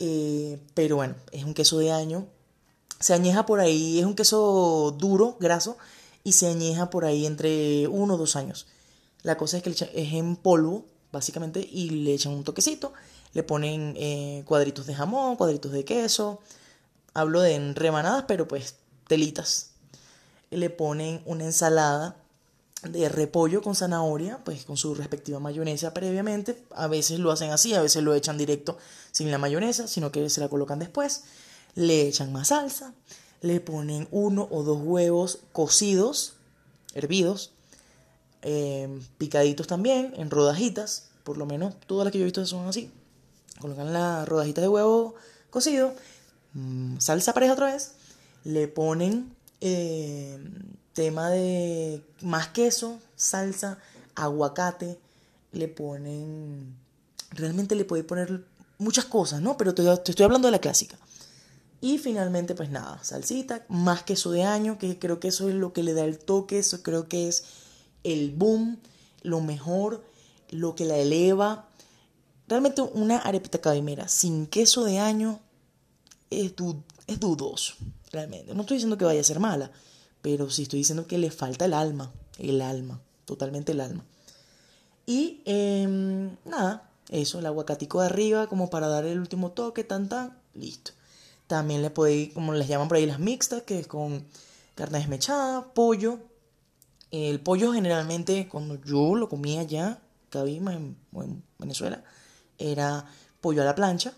eh, 0.00 0.58
pero 0.74 0.96
bueno, 0.96 1.14
es 1.30 1.44
un 1.44 1.54
queso 1.54 1.78
de 1.78 1.92
año. 1.92 2.26
Se 2.98 3.14
añeja 3.14 3.46
por 3.46 3.60
ahí, 3.60 3.98
es 3.98 4.04
un 4.04 4.14
queso 4.14 4.96
duro, 4.98 5.36
graso, 5.38 5.76
y 6.24 6.32
se 6.32 6.48
añeja 6.48 6.90
por 6.90 7.04
ahí 7.04 7.26
entre 7.26 7.86
uno 7.88 8.14
o 8.14 8.18
dos 8.18 8.34
años. 8.36 8.66
La 9.22 9.36
cosa 9.36 9.58
es 9.58 9.62
que 9.62 9.70
es 9.70 10.12
en 10.14 10.36
polvo, 10.36 10.86
básicamente, 11.12 11.60
y 11.60 11.90
le 11.90 12.14
echan 12.14 12.32
un 12.32 12.44
toquecito. 12.44 12.92
Le 13.32 13.42
ponen 13.42 13.94
eh, 13.96 14.42
cuadritos 14.46 14.86
de 14.86 14.94
jamón, 14.94 15.36
cuadritos 15.36 15.72
de 15.72 15.84
queso. 15.84 16.40
Hablo 17.14 17.40
de 17.40 17.74
remanadas, 17.74 18.24
pero 18.26 18.48
pues 18.48 18.76
telitas. 19.06 19.72
Le 20.50 20.70
ponen 20.70 21.22
una 21.26 21.44
ensalada 21.44 22.16
de 22.82 23.08
repollo 23.08 23.62
con 23.62 23.74
zanahoria, 23.74 24.38
pues 24.44 24.64
con 24.64 24.76
su 24.76 24.94
respectiva 24.94 25.38
mayonesa 25.38 25.92
previamente. 25.92 26.62
A 26.74 26.86
veces 26.86 27.18
lo 27.18 27.30
hacen 27.30 27.50
así, 27.50 27.74
a 27.74 27.82
veces 27.82 28.02
lo 28.02 28.14
echan 28.14 28.38
directo 28.38 28.78
sin 29.12 29.30
la 29.30 29.38
mayonesa, 29.38 29.86
sino 29.86 30.10
que 30.10 30.28
se 30.30 30.40
la 30.40 30.48
colocan 30.48 30.78
después. 30.78 31.24
Le 31.74 32.08
echan 32.08 32.32
más 32.32 32.48
salsa, 32.48 32.94
le 33.42 33.60
ponen 33.60 34.08
uno 34.10 34.48
o 34.50 34.62
dos 34.62 34.80
huevos 34.82 35.40
cocidos, 35.52 36.34
hervidos, 36.94 37.52
Em, 38.42 39.02
picaditos 39.18 39.66
también, 39.66 40.14
en 40.16 40.30
rodajitas, 40.30 41.10
por 41.24 41.36
lo 41.36 41.44
menos 41.44 41.74
todas 41.86 42.06
las 42.06 42.12
que 42.12 42.18
yo 42.18 42.22
he 42.22 42.26
visto 42.26 42.44
son 42.46 42.66
así. 42.68 42.90
Colocan 43.60 43.92
las 43.92 44.26
rodajitas 44.26 44.62
de 44.62 44.68
huevo 44.68 45.14
cocido, 45.50 45.92
mm, 46.54 46.98
salsa 46.98 47.34
pareja 47.34 47.52
otra 47.52 47.72
vez, 47.72 47.92
le 48.44 48.66
ponen 48.68 49.36
em, 49.60 50.62
tema 50.92 51.30
de 51.30 52.02
más 52.22 52.48
queso, 52.48 52.98
salsa, 53.16 53.78
aguacate, 54.14 54.98
le 55.52 55.68
ponen, 55.68 56.74
realmente 57.30 57.74
le 57.74 57.84
puede 57.84 58.04
poner 58.04 58.44
muchas 58.78 59.04
cosas, 59.04 59.40
¿no? 59.40 59.56
Pero 59.56 59.74
te, 59.74 59.82
te 59.98 60.10
estoy 60.12 60.24
hablando 60.24 60.48
de 60.48 60.52
la 60.52 60.58
clásica. 60.60 60.96
Y 61.80 61.98
finalmente, 61.98 62.54
pues 62.54 62.70
nada, 62.70 63.02
salsita, 63.02 63.64
más 63.68 64.02
queso 64.02 64.30
de 64.30 64.42
año, 64.42 64.78
que 64.78 64.98
creo 64.98 65.18
que 65.18 65.28
eso 65.28 65.48
es 65.48 65.54
lo 65.54 65.72
que 65.72 65.82
le 65.82 65.94
da 65.94 66.04
el 66.04 66.18
toque, 66.18 66.58
eso 66.58 66.82
creo 66.82 67.08
que 67.08 67.28
es 67.28 67.44
el 68.04 68.32
boom, 68.32 68.78
lo 69.22 69.40
mejor, 69.40 70.04
lo 70.50 70.74
que 70.74 70.84
la 70.84 70.96
eleva. 70.96 71.68
Realmente 72.48 72.82
una 72.82 73.18
arepita 73.18 73.60
cabimera 73.60 74.08
sin 74.08 74.46
queso 74.46 74.84
de 74.84 74.98
año 74.98 75.40
es, 76.28 76.52
es 77.06 77.20
dudoso, 77.20 77.74
realmente. 78.12 78.54
No 78.54 78.62
estoy 78.62 78.76
diciendo 78.76 78.98
que 78.98 79.04
vaya 79.06 79.20
a 79.20 79.24
ser 79.24 79.40
mala, 79.40 79.70
pero 80.22 80.50
sí 80.50 80.62
estoy 80.62 80.80
diciendo 80.80 81.06
que 81.06 81.18
le 81.18 81.30
falta 81.30 81.64
el 81.64 81.74
alma, 81.74 82.12
el 82.38 82.60
alma, 82.60 83.00
totalmente 83.24 83.72
el 83.72 83.80
alma. 83.80 84.04
Y 85.06 85.42
em, 85.44 86.36
nada, 86.44 86.90
eso, 87.08 87.38
el 87.38 87.46
aguacatico 87.46 88.00
de 88.00 88.06
arriba 88.06 88.46
como 88.46 88.70
para 88.70 88.88
dar 88.88 89.04
el 89.04 89.18
último 89.18 89.52
toque, 89.52 89.84
tan 89.84 90.08
tan, 90.08 90.38
listo. 90.54 90.92
También 91.46 91.82
le 91.82 91.90
podéis, 91.90 92.32
como 92.32 92.52
les 92.52 92.68
llaman 92.68 92.88
por 92.88 92.96
ahí, 92.96 93.06
las 93.06 93.18
mixtas, 93.18 93.62
que 93.62 93.80
es 93.80 93.86
con 93.86 94.24
carne 94.74 94.98
desmechada, 94.98 95.72
pollo. 95.74 96.20
El 97.10 97.40
pollo 97.40 97.72
generalmente, 97.72 98.48
cuando 98.48 98.80
yo 98.84 99.16
lo 99.16 99.28
comía 99.28 99.64
ya, 99.64 100.00
Cabima 100.28 100.74
en, 100.74 100.96
en 101.16 101.42
Venezuela, 101.58 102.04
era 102.56 103.04
pollo 103.40 103.62
a 103.62 103.64
la 103.64 103.74
plancha, 103.74 104.14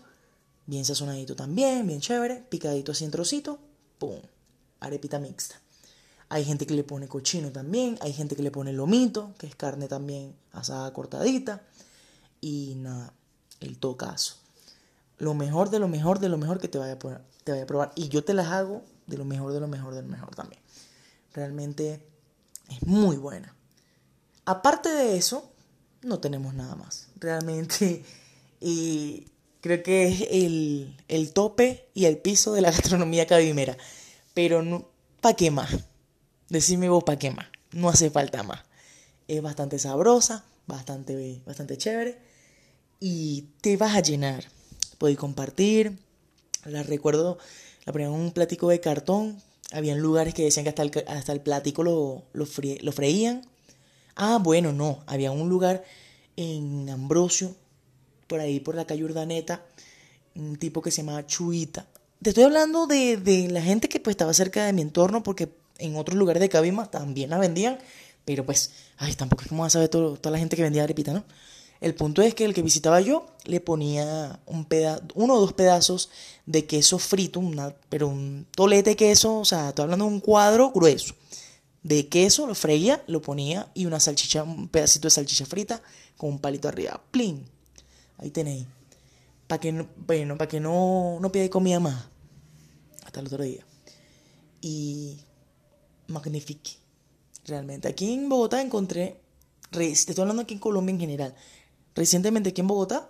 bien 0.67 0.85
sazonadito 0.85 1.35
también, 1.35 1.87
bien 1.87 2.01
chévere, 2.01 2.45
picadito 2.49 2.91
así 2.91 3.05
en 3.05 3.11
trocito, 3.11 3.57
pum, 3.97 4.19
arepita 4.79 5.17
mixta. 5.17 5.62
Hay 6.33 6.45
gente 6.45 6.65
que 6.65 6.73
le 6.73 6.83
pone 6.83 7.07
cochino 7.07 7.51
también, 7.51 7.97
hay 8.01 8.13
gente 8.13 8.35
que 8.35 8.43
le 8.43 8.51
pone 8.51 8.73
lomito, 8.73 9.33
que 9.37 9.47
es 9.47 9.55
carne 9.55 9.87
también 9.87 10.35
asada 10.51 10.91
cortadita. 10.91 11.61
Y 12.41 12.73
nada, 12.75 13.13
el 13.59 13.77
tocazo 13.77 14.43
lo 15.23 15.33
mejor 15.33 15.69
de 15.69 15.79
lo 15.79 15.87
mejor 15.87 16.19
de 16.19 16.29
lo 16.29 16.37
mejor 16.37 16.59
que 16.59 16.67
te 16.67 16.77
vaya 16.77 16.93
a, 16.93 17.65
probar. 17.65 17.91
Y 17.95 18.09
yo 18.09 18.23
te 18.23 18.33
las 18.33 18.47
hago 18.47 18.83
de 19.07 19.17
lo 19.17 19.25
mejor 19.25 19.53
de 19.53 19.59
lo 19.59 19.67
mejor 19.67 19.95
de 19.95 20.01
lo 20.01 20.07
mejor 20.07 20.35
también. 20.35 20.61
Realmente 21.33 22.05
es 22.69 22.85
muy 22.85 23.17
buena. 23.17 23.55
Aparte 24.45 24.89
de 24.89 25.17
eso, 25.17 25.51
no 26.01 26.19
tenemos 26.19 26.53
nada 26.53 26.75
más. 26.75 27.07
Realmente, 27.15 28.03
y 28.61 29.27
creo 29.61 29.81
que 29.81 30.07
es 30.07 30.27
el, 30.29 30.95
el 31.07 31.33
tope 31.33 31.89
y 31.93 32.05
el 32.05 32.17
piso 32.17 32.53
de 32.53 32.61
la 32.61 32.71
gastronomía 32.71 33.25
cabimera. 33.25 33.77
Pero 34.33 34.61
no, 34.61 34.89
¿para 35.21 35.35
qué 35.35 35.51
más? 35.51 35.71
Decime 36.53 36.87
vos, 36.87 37.03
¿para 37.03 37.17
qué 37.17 37.31
más? 37.31 37.47
No 37.71 37.89
hace 37.89 38.11
falta 38.11 38.43
más. 38.43 38.59
Es 39.27 39.41
bastante 39.41 39.79
sabrosa, 39.79 40.45
bastante, 40.67 41.41
bastante 41.47 41.79
chévere 41.79 42.19
y 42.99 43.47
te 43.59 43.75
vas 43.75 43.95
a 43.95 44.01
llenar 44.01 44.43
podéis 44.99 45.17
compartir. 45.17 45.97
La 46.63 46.83
recuerdo, 46.83 47.39
la 47.85 47.91
ponían 47.91 48.13
en 48.13 48.19
un 48.19 48.31
platico 48.33 48.69
de 48.69 48.79
cartón. 48.79 49.41
Habían 49.71 49.97
lugares 49.97 50.35
que 50.35 50.43
decían 50.43 50.63
que 50.63 50.69
hasta 50.69 50.83
el, 50.83 50.91
hasta 51.07 51.31
el 51.31 51.41
platico 51.41 51.81
lo, 51.81 52.21
lo, 52.33 52.45
lo 52.81 52.91
freían. 52.91 53.41
Ah, 54.15 54.39
bueno, 54.39 54.73
no. 54.73 55.03
Había 55.07 55.31
un 55.31 55.49
lugar 55.49 55.83
en 56.35 56.87
Ambrosio, 56.87 57.55
por 58.27 58.41
ahí 58.41 58.59
por 58.59 58.75
la 58.75 58.85
calle 58.85 59.03
Urdaneta, 59.03 59.65
un 60.35 60.57
tipo 60.57 60.83
que 60.83 60.91
se 60.91 61.01
llamaba 61.01 61.25
Chuita. 61.25 61.87
Te 62.21 62.29
estoy 62.29 62.43
hablando 62.43 62.85
de, 62.85 63.17
de 63.17 63.49
la 63.49 63.63
gente 63.63 63.89
que 63.89 63.99
pues 63.99 64.13
estaba 64.13 64.35
cerca 64.35 64.67
de 64.67 64.73
mi 64.73 64.83
entorno, 64.83 65.23
porque 65.23 65.49
en 65.77 65.95
otros 65.95 66.17
lugares 66.17 66.41
de 66.41 66.49
Cabima 66.49 66.89
también 66.89 67.29
la 67.29 67.37
vendían, 67.37 67.77
pero 68.25 68.45
pues, 68.45 68.71
ay, 68.97 69.13
tampoco 69.15 69.43
es 69.43 69.49
como 69.49 69.65
a 69.65 69.69
saber 69.69 69.89
toda 69.89 70.31
la 70.31 70.37
gente 70.37 70.55
que 70.55 70.63
vendía 70.63 70.83
arepita, 70.83 71.13
¿no? 71.13 71.23
El 71.81 71.95
punto 71.95 72.21
es 72.21 72.33
que 72.33 72.45
el 72.45 72.53
que 72.53 72.61
visitaba 72.61 73.01
yo 73.01 73.25
le 73.43 73.59
ponía 73.59 74.39
un 74.45 74.65
uno 75.15 75.33
o 75.33 75.39
dos 75.41 75.51
pedazos 75.51 76.09
de 76.45 76.65
queso 76.65 76.97
frito, 76.97 77.41
pero 77.89 78.07
un 78.07 78.47
tolete 78.55 78.91
de 78.91 78.95
queso, 78.95 79.39
o 79.39 79.45
sea, 79.45 79.69
estoy 79.69 79.83
hablando 79.83 80.05
de 80.05 80.11
un 80.11 80.19
cuadro 80.21 80.71
grueso 80.71 81.13
de 81.83 82.07
queso, 82.07 82.47
lo 82.47 82.55
freía, 82.55 83.03
lo 83.07 83.21
ponía 83.21 83.69
y 83.73 83.85
una 83.85 83.99
salchicha, 83.99 84.43
un 84.43 84.69
pedacito 84.69 85.07
de 85.07 85.11
salchicha 85.11 85.45
frita 85.45 85.81
con 86.17 86.29
un 86.31 86.39
palito 86.39 86.69
arriba. 86.69 87.01
¡Plin! 87.11 87.45
Ahí 88.17 88.31
tenéis. 88.31 88.65
Para 89.47 89.59
que, 89.59 89.71
no, 89.73 89.87
bueno, 89.97 90.37
para 90.37 90.47
que 90.47 90.61
no, 90.61 91.19
no 91.19 91.31
comida 91.49 91.79
más. 91.79 92.05
Hasta 93.05 93.19
el 93.19 93.27
otro 93.27 93.43
día. 93.43 93.65
Y 94.61 95.19
magnífico. 96.07 96.71
Realmente. 97.45 97.87
Aquí 97.87 98.13
en 98.13 98.29
Bogotá 98.29 98.61
encontré, 98.61 99.19
te 99.69 99.89
estoy 99.91 100.15
hablando 100.19 100.43
aquí 100.43 100.53
en 100.53 100.59
Colombia 100.59 100.93
en 100.93 100.99
general, 100.99 101.35
Recientemente 101.95 102.49
aquí 102.49 102.61
en 102.61 102.67
Bogotá 102.67 103.09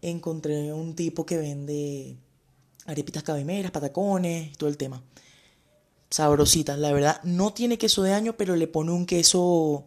encontré 0.00 0.72
un 0.72 0.94
tipo 0.94 1.26
que 1.26 1.36
vende 1.36 2.16
arepitas 2.86 3.22
cabimeras, 3.22 3.70
patacones, 3.70 4.56
todo 4.56 4.68
el 4.68 4.76
tema. 4.76 5.02
Sabrositas, 6.10 6.78
la 6.78 6.92
verdad. 6.92 7.20
No 7.24 7.52
tiene 7.52 7.78
queso 7.78 8.02
de 8.02 8.12
año, 8.12 8.36
pero 8.36 8.56
le 8.56 8.66
pone 8.68 8.90
un 8.92 9.06
queso 9.06 9.84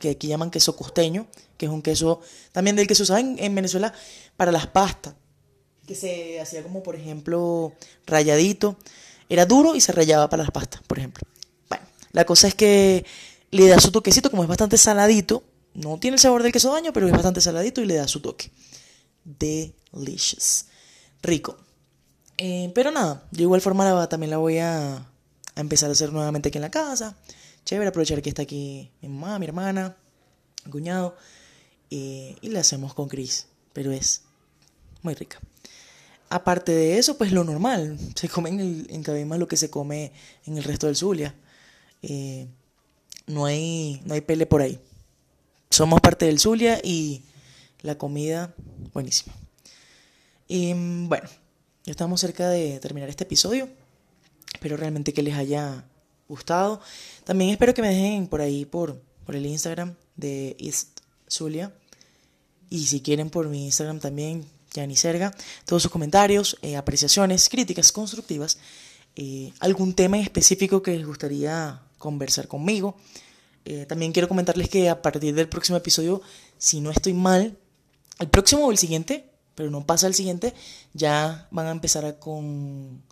que 0.00 0.10
aquí 0.10 0.26
llaman 0.26 0.50
queso 0.50 0.76
costeño, 0.76 1.28
que 1.56 1.66
es 1.66 1.72
un 1.72 1.82
queso 1.82 2.20
también 2.52 2.76
del 2.76 2.86
que 2.86 2.94
se 2.94 3.04
usaba 3.04 3.20
en, 3.20 3.54
Venezuela 3.54 3.94
para 4.36 4.50
las 4.50 4.66
pastas, 4.66 5.14
que 5.86 5.94
se 5.94 6.40
hacía 6.40 6.62
como 6.62 6.82
por 6.82 6.96
ejemplo 6.96 7.72
rayadito, 8.06 8.76
era 9.28 9.46
duro 9.46 9.76
y 9.76 9.80
se 9.80 9.92
rayaba 9.92 10.28
para 10.28 10.42
las 10.42 10.50
pastas, 10.50 10.82
por 10.82 10.98
ejemplo. 10.98 11.26
La 12.14 12.24
cosa 12.24 12.46
es 12.46 12.54
que 12.54 13.04
le 13.50 13.66
da 13.66 13.80
su 13.80 13.90
toquecito, 13.90 14.30
como 14.30 14.44
es 14.44 14.48
bastante 14.48 14.78
saladito, 14.78 15.42
no 15.74 15.98
tiene 15.98 16.14
el 16.14 16.20
sabor 16.20 16.44
del 16.44 16.52
queso 16.52 16.72
daño, 16.72 16.92
pero 16.92 17.06
es 17.06 17.12
bastante 17.12 17.40
saladito 17.40 17.80
y 17.80 17.86
le 17.86 17.94
da 17.94 18.06
su 18.06 18.20
toque. 18.20 18.52
Delicious. 19.24 20.66
Rico. 21.22 21.56
Eh, 22.38 22.70
pero 22.72 22.92
nada, 22.92 23.26
de 23.32 23.42
igual 23.42 23.60
forma 23.60 24.08
también 24.08 24.30
la 24.30 24.38
voy 24.38 24.58
a, 24.58 24.94
a, 24.94 25.60
empezar 25.60 25.88
a 25.90 25.92
hacer 25.92 26.12
nuevamente 26.12 26.50
aquí 26.50 26.58
en 26.58 26.62
la 26.62 26.70
casa. 26.70 27.16
Chévere, 27.64 27.88
aprovechar 27.88 28.22
que 28.22 28.28
está 28.28 28.42
aquí 28.42 28.92
mi 29.02 29.08
mamá, 29.08 29.40
mi 29.40 29.46
hermana, 29.46 29.96
mi 30.64 30.70
cuñado. 30.70 31.16
y 31.90 32.36
la 32.42 32.60
hacemos 32.60 32.94
con 32.94 33.08
Chris. 33.08 33.48
Pero 33.72 33.90
es 33.90 34.22
muy 35.02 35.14
rica. 35.14 35.40
Aparte 36.30 36.70
de 36.70 36.98
eso, 36.98 37.18
pues 37.18 37.32
lo 37.32 37.42
normal. 37.42 37.98
Se 38.14 38.28
come 38.28 38.50
en, 38.50 38.60
el, 38.60 38.86
en 38.90 39.02
Cabima 39.02 39.36
lo 39.36 39.48
que 39.48 39.56
se 39.56 39.68
come 39.68 40.12
en 40.46 40.58
el 40.58 40.62
resto 40.62 40.86
del 40.86 40.94
Zulia. 40.94 41.34
Eh, 42.06 42.48
no, 43.26 43.46
hay, 43.46 44.02
no 44.04 44.14
hay 44.14 44.20
pele 44.20 44.44
por 44.44 44.60
ahí. 44.60 44.78
Somos 45.70 46.00
parte 46.00 46.26
del 46.26 46.38
Zulia 46.38 46.78
y 46.84 47.22
la 47.80 47.96
comida 47.96 48.54
buenísima. 48.92 49.34
Y 50.46 50.74
bueno, 50.74 51.28
ya 51.84 51.90
estamos 51.90 52.20
cerca 52.20 52.48
de 52.50 52.78
terminar 52.78 53.08
este 53.08 53.24
episodio. 53.24 53.68
Espero 54.52 54.76
realmente 54.76 55.14
que 55.14 55.22
les 55.22 55.34
haya 55.34 55.84
gustado. 56.28 56.80
También 57.24 57.50
espero 57.50 57.72
que 57.72 57.82
me 57.82 57.88
dejen 57.88 58.26
por 58.26 58.42
ahí, 58.42 58.66
por, 58.66 59.00
por 59.24 59.34
el 59.34 59.46
Instagram 59.46 59.94
de 60.16 60.56
Zulia. 61.26 61.72
Y 62.68 62.86
si 62.86 63.00
quieren 63.00 63.30
por 63.30 63.48
mi 63.48 63.64
Instagram 63.64 63.98
también, 63.98 64.44
Yani 64.74 64.96
Serga. 64.96 65.34
Todos 65.64 65.82
sus 65.82 65.90
comentarios, 65.90 66.58
eh, 66.60 66.76
apreciaciones, 66.76 67.48
críticas 67.48 67.92
constructivas. 67.92 68.58
Eh, 69.16 69.52
algún 69.60 69.94
tema 69.94 70.18
específico 70.18 70.82
que 70.82 70.96
les 70.98 71.06
gustaría 71.06 71.80
conversar 72.04 72.48
conmigo. 72.48 72.96
Eh, 73.64 73.86
también 73.86 74.12
quiero 74.12 74.28
comentarles 74.28 74.68
que 74.68 74.90
a 74.90 75.00
partir 75.00 75.34
del 75.34 75.48
próximo 75.48 75.78
episodio, 75.78 76.20
si 76.58 76.82
no 76.82 76.90
estoy 76.90 77.14
mal, 77.14 77.56
el 78.18 78.28
próximo 78.28 78.66
o 78.66 78.70
el 78.70 78.76
siguiente, 78.76 79.30
pero 79.54 79.70
no 79.70 79.86
pasa 79.86 80.06
el 80.06 80.12
siguiente, 80.12 80.52
ya 80.92 81.48
van 81.50 81.66
a 81.66 81.70
empezar 81.70 82.04
a 82.04 82.18
con 82.20 83.02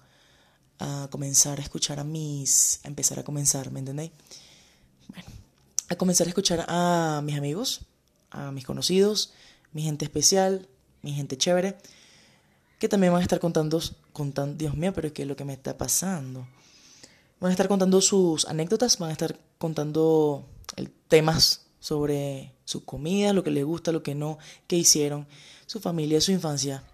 a 0.79 1.09
comenzar 1.11 1.59
a 1.59 1.63
escuchar 1.63 2.01
a 2.01 2.05
mis 2.05 2.81
a 2.85 2.89
empezar 2.89 3.19
a 3.19 3.25
comenzar, 3.25 3.71
¿me 3.71 3.79
entendéis? 3.79 4.11
A 5.89 5.97
comenzar 5.97 6.27
a 6.27 6.31
escuchar 6.31 6.67
a 6.69 7.23
mis 7.25 7.37
amigos, 7.37 7.87
a 8.31 8.53
mis 8.53 8.67
conocidos, 8.67 9.33
mi 9.73 9.83
gente 9.83 10.05
especial, 10.05 10.69
mi 11.01 11.13
gente 11.15 11.39
chévere, 11.39 11.79
que 12.79 12.89
también 12.91 13.13
van 13.13 13.21
a 13.21 13.25
estar 13.25 13.41
contando, 13.41 13.81
contando, 14.13 14.59
Dios 14.59 14.75
mío, 14.77 14.93
pero 14.93 15.07
es 15.09 15.15
que 15.15 15.23
es 15.23 15.29
lo 15.29 15.37
que 15.37 15.47
me 15.47 15.55
está 15.55 15.79
pasando. 15.79 16.47
Van 17.43 17.49
a 17.49 17.55
estar 17.55 17.67
contando 17.67 18.01
sus 18.01 18.45
anécdotas, 18.45 18.99
van 18.99 19.11
a 19.11 19.15
estar 19.15 19.37
contando 19.59 20.47
temas 21.09 21.63
sobre 21.81 22.53
su 22.65 22.85
comida, 22.85 23.33
lo 23.33 23.43
que 23.43 23.51
les 23.51 23.65
gusta, 23.65 23.91
lo 23.91 24.05
que 24.05 24.15
no, 24.15 24.39
qué 24.69 24.77
hicieron, 24.77 25.27
su 25.67 25.81
familia, 25.81 26.21
su 26.21 26.31
infancia. 26.31 26.85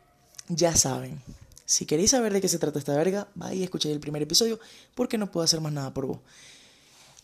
Ya 0.48 0.74
saben. 0.74 1.20
Si 1.66 1.84
queréis 1.84 2.12
saber 2.12 2.32
de 2.32 2.40
qué 2.40 2.48
se 2.48 2.58
trata 2.58 2.78
esta 2.78 2.96
verga, 2.96 3.28
vaya 3.34 3.56
y 3.56 3.62
escuchéis 3.62 3.92
el 3.92 4.00
primer 4.00 4.22
episodio 4.22 4.58
porque 4.94 5.18
no 5.18 5.30
puedo 5.30 5.44
hacer 5.44 5.60
más 5.60 5.70
nada 5.70 5.92
por 5.92 6.06
vos. 6.06 6.20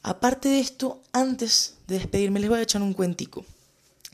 Aparte 0.02 0.50
de 0.50 0.60
esto, 0.60 1.00
antes 1.10 1.76
de 1.88 2.00
despedirme 2.00 2.40
les 2.40 2.50
voy 2.50 2.58
a 2.58 2.62
echar 2.62 2.82
un 2.82 2.92
cuentico. 2.92 3.46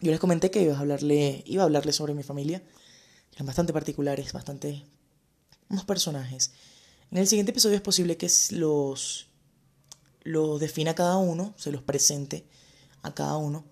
Yo 0.00 0.12
les 0.12 0.20
comenté 0.20 0.52
que 0.52 0.62
iba 0.62 0.76
a 0.76 0.78
hablarle, 0.78 1.42
iba 1.46 1.64
a 1.64 1.66
hablarle 1.66 1.92
sobre 1.92 2.14
mi 2.14 2.22
familia. 2.22 2.62
Eran 3.34 3.46
bastante 3.46 3.72
particulares, 3.72 4.32
bastante 4.32 4.84
unos 5.68 5.84
personajes. 5.84 6.52
En 7.12 7.18
el 7.18 7.26
siguiente 7.26 7.50
episodio 7.50 7.76
es 7.76 7.82
posible 7.82 8.16
que 8.16 8.30
los, 8.52 9.26
los 10.22 10.60
defina 10.60 10.94
cada 10.94 11.16
uno, 11.16 11.54
se 11.56 11.72
los 11.72 11.82
presente 11.82 12.44
a 13.02 13.12
cada 13.12 13.36
uno. 13.36 13.64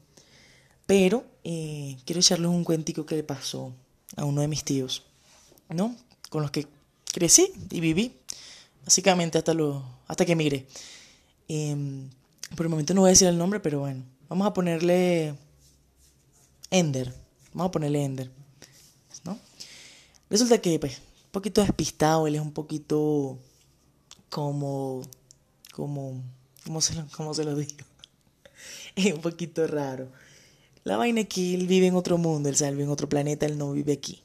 Pero 0.87 1.24
eh, 1.44 1.96
quiero 2.05 2.20
echarles 2.20 2.48
un 2.48 2.64
cuentico 2.64 3.07
que 3.07 3.14
le 3.14 3.22
pasó 3.22 3.72
a 4.16 4.24
uno 4.24 4.40
de 4.40 4.48
mis 4.48 4.64
tíos, 4.64 5.05
¿no? 5.68 5.94
Con 6.31 6.42
los 6.42 6.51
que 6.51 6.66
crecí 7.12 7.53
y 7.70 7.81
viví, 7.81 8.16
básicamente 8.85 9.38
hasta, 9.38 9.55
lo, 9.55 9.85
hasta 10.09 10.24
que 10.24 10.33
emigré. 10.33 10.66
Em, 11.46 12.11
por 12.57 12.66
el 12.66 12.70
momento 12.70 12.92
no 12.92 13.03
voy 13.03 13.09
a 13.09 13.12
decir 13.12 13.29
el 13.29 13.38
nombre, 13.38 13.61
pero 13.61 13.81
bueno, 13.81 14.03
vamos 14.29 14.46
a 14.48 14.53
ponerle 14.53 15.35
Ender. 16.70 17.14
Vamos 17.53 17.68
a 17.68 17.72
ponerle 17.72 18.05
Ender, 18.05 18.31
¿no? 19.24 19.38
Resulta 20.29 20.59
que, 20.59 20.79
pues, 20.79 21.01
un 21.29 21.33
poquito 21.33 21.61
despistado, 21.61 22.27
él 22.27 22.37
es 22.37 22.41
un 22.41 22.53
poquito 22.53 23.38
como, 24.31 25.03
como, 25.75 26.23
¿cómo 26.64 26.81
se 26.81 26.95
lo, 26.95 27.07
cómo 27.14 27.35
se 27.35 27.45
lo 27.45 27.55
digo? 27.55 27.85
es 28.97 29.12
un 29.12 29.21
poquito 29.21 29.67
raro. 29.67 30.09
La 30.85 30.97
vaina 30.97 31.21
es 31.21 31.29
que 31.29 31.55
él 31.55 31.67
vive 31.67 31.87
en 31.87 31.97
otro 31.97 32.17
mundo, 32.17 32.49
él, 32.49 32.57
vive 32.71 32.85
en 32.85 32.88
otro 32.88 33.11
planeta, 33.11 33.45
él 33.45 33.59
no 33.59 33.73
vive 33.73 33.93
aquí. 33.93 34.23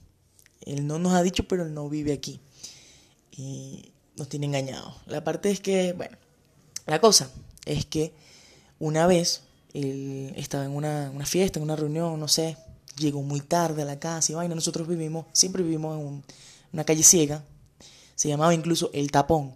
Él 0.65 0.87
no 0.87 0.97
nos 0.97 1.11
ha 1.11 1.21
dicho, 1.21 1.45
pero 1.45 1.63
él 1.63 1.73
no 1.73 1.89
vive 1.89 2.13
aquí. 2.13 2.39
Y 3.31 3.91
nos 4.15 4.29
tiene 4.29 4.45
engañados. 4.45 4.95
La 5.05 5.25
parte 5.25 5.51
es 5.51 5.59
que, 5.59 5.91
bueno, 5.91 6.17
la 6.85 7.01
cosa 7.01 7.29
es 7.65 7.85
que 7.85 8.13
una 8.79 9.07
vez 9.07 9.41
él 9.73 10.31
estaba 10.37 10.63
en 10.63 10.71
una, 10.71 11.11
una 11.13 11.25
fiesta, 11.25 11.59
en 11.59 11.63
una 11.63 11.75
reunión, 11.75 12.17
no 12.17 12.29
sé, 12.29 12.55
llegó 12.97 13.21
muy 13.23 13.41
tarde 13.41 13.81
a 13.81 13.85
la 13.85 13.99
casa 13.99 14.31
y 14.31 14.35
vaina. 14.35 14.55
Nosotros 14.55 14.87
vivimos, 14.87 15.25
siempre 15.33 15.63
vivimos 15.63 15.99
en 15.99 16.23
una 16.73 16.83
calle 16.83 17.03
ciega, 17.03 17.45
se 18.15 18.27
llamaba 18.27 18.53
incluso 18.53 18.89
El 18.93 19.11
Tapón. 19.11 19.55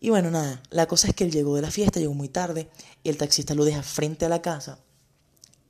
Y 0.00 0.10
bueno, 0.10 0.30
nada, 0.30 0.62
la 0.70 0.86
cosa 0.86 1.08
es 1.08 1.14
que 1.14 1.24
él 1.24 1.30
llegó 1.30 1.54
de 1.56 1.62
la 1.62 1.70
fiesta, 1.70 2.00
llegó 2.00 2.14
muy 2.14 2.28
tarde, 2.28 2.68
y 3.02 3.10
el 3.10 3.16
taxista 3.16 3.54
lo 3.54 3.64
deja 3.64 3.82
frente 3.82 4.24
a 4.24 4.28
la 4.28 4.42
casa 4.42 4.80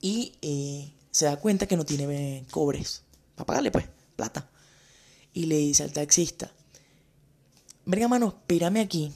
y 0.00 0.34
eh, 0.42 0.92
se 1.10 1.26
da 1.26 1.36
cuenta 1.36 1.66
que 1.66 1.76
no 1.76 1.84
tiene 1.84 2.04
eh, 2.38 2.46
cobres 2.50 3.02
para 3.34 3.46
pagarle, 3.46 3.70
pues, 3.70 3.86
plata. 4.16 4.50
Y 5.32 5.46
le 5.46 5.56
dice 5.56 5.82
al 5.82 5.92
taxista, 5.92 6.52
verga 7.86 8.06
mano, 8.06 8.28
espérame 8.28 8.80
aquí, 8.80 9.12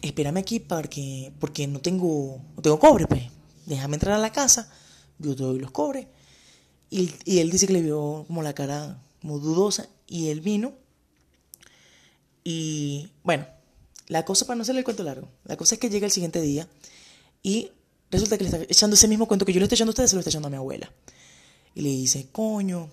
espérame 0.00 0.38
aquí 0.38 0.58
porque, 0.58 1.32
porque 1.38 1.66
no 1.66 1.80
tengo, 1.80 2.40
no 2.56 2.62
tengo 2.62 2.78
cobre, 2.78 3.06
pues, 3.06 3.24
déjame 3.66 3.96
entrar 3.96 4.14
a 4.14 4.18
la 4.18 4.32
casa, 4.32 4.70
yo 5.18 5.36
te 5.36 5.42
doy 5.42 5.58
los 5.58 5.70
cobres. 5.70 6.06
Y, 6.88 7.12
y 7.24 7.38
él 7.38 7.50
dice 7.50 7.66
que 7.66 7.72
le 7.74 7.82
vio 7.82 8.24
como 8.26 8.42
la 8.42 8.54
cara 8.54 9.02
como 9.22 9.38
dudosa 9.38 9.88
y 10.06 10.28
él 10.28 10.42
vino 10.42 10.74
y 12.44 13.08
bueno, 13.22 13.46
la 14.08 14.24
cosa 14.24 14.46
para 14.46 14.56
no 14.56 14.62
hacerle 14.62 14.80
el 14.80 14.84
cuento 14.84 15.02
largo, 15.02 15.28
la 15.44 15.56
cosa 15.56 15.76
es 15.76 15.80
que 15.80 15.88
llega 15.88 16.06
el 16.06 16.12
siguiente 16.12 16.40
día 16.40 16.68
y 17.42 17.70
resulta 18.10 18.36
que 18.36 18.44
le 18.44 18.50
está 18.50 18.62
echando 18.62 18.94
ese 18.94 19.08
mismo 19.08 19.26
cuento 19.26 19.46
que 19.46 19.52
yo 19.52 19.60
le 19.60 19.64
estoy 19.64 19.76
echando 19.76 19.90
a 19.90 19.94
ustedes, 19.94 20.10
se 20.10 20.16
lo 20.16 20.20
está 20.20 20.30
echando 20.30 20.48
a 20.48 20.50
mi 20.50 20.56
abuela. 20.56 20.92
Y 21.74 21.80
le 21.80 21.88
dice, 21.88 22.28
coño, 22.30 22.90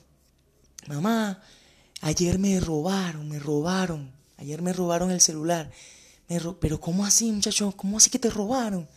mamá, 0.87 1.41
ayer 2.01 2.39
me 2.39 2.59
robaron, 2.59 3.27
me 3.27 3.39
robaron, 3.39 4.11
ayer 4.37 4.61
me 4.61 4.71
robaron 4.71 5.11
el 5.11 5.19
celular. 5.19 5.69
Me 6.29 6.39
pero 6.59 6.79
¿cómo 6.79 7.05
así, 7.05 7.31
muchacho? 7.31 7.73
¿Cómo 7.75 7.97
así 7.97 8.09
que 8.09 8.19
te 8.19 8.29
robaron? 8.29 8.87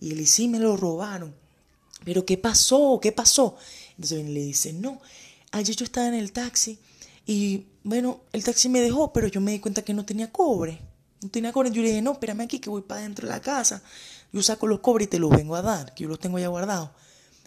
Y 0.00 0.10
él 0.10 0.18
dice, 0.18 0.32
sí, 0.32 0.48
me 0.48 0.58
lo 0.58 0.76
robaron. 0.76 1.34
Pero 2.04 2.26
¿qué 2.26 2.36
pasó? 2.36 2.98
¿Qué 3.00 3.12
pasó? 3.12 3.56
Entonces 3.96 4.24
le 4.28 4.40
dice, 4.40 4.72
no, 4.72 5.00
ayer 5.54 5.76
yo 5.76 5.84
estaba 5.84 6.08
en 6.08 6.14
el 6.14 6.32
taxi 6.32 6.78
y 7.26 7.66
bueno, 7.82 8.22
el 8.32 8.44
taxi 8.44 8.68
me 8.68 8.80
dejó, 8.80 9.12
pero 9.12 9.28
yo 9.28 9.40
me 9.40 9.52
di 9.52 9.60
cuenta 9.60 9.82
que 9.82 9.94
no 9.94 10.04
tenía 10.04 10.30
cobre. 10.30 10.80
No 11.22 11.30
tenía 11.30 11.52
cobre. 11.52 11.70
Yo 11.70 11.80
le 11.80 11.88
dije, 11.88 12.02
no, 12.02 12.12
espérame 12.12 12.42
aquí 12.42 12.58
que 12.58 12.70
voy 12.70 12.82
para 12.82 13.02
dentro 13.02 13.26
de 13.26 13.32
la 13.32 13.40
casa. 13.40 13.82
Yo 14.32 14.42
saco 14.42 14.66
los 14.66 14.80
cobres 14.80 15.06
y 15.06 15.10
te 15.10 15.18
los 15.18 15.30
vengo 15.30 15.54
a 15.54 15.62
dar, 15.62 15.94
que 15.94 16.02
yo 16.02 16.08
los 16.08 16.18
tengo 16.18 16.38
ya 16.38 16.48
guardados. 16.48 16.90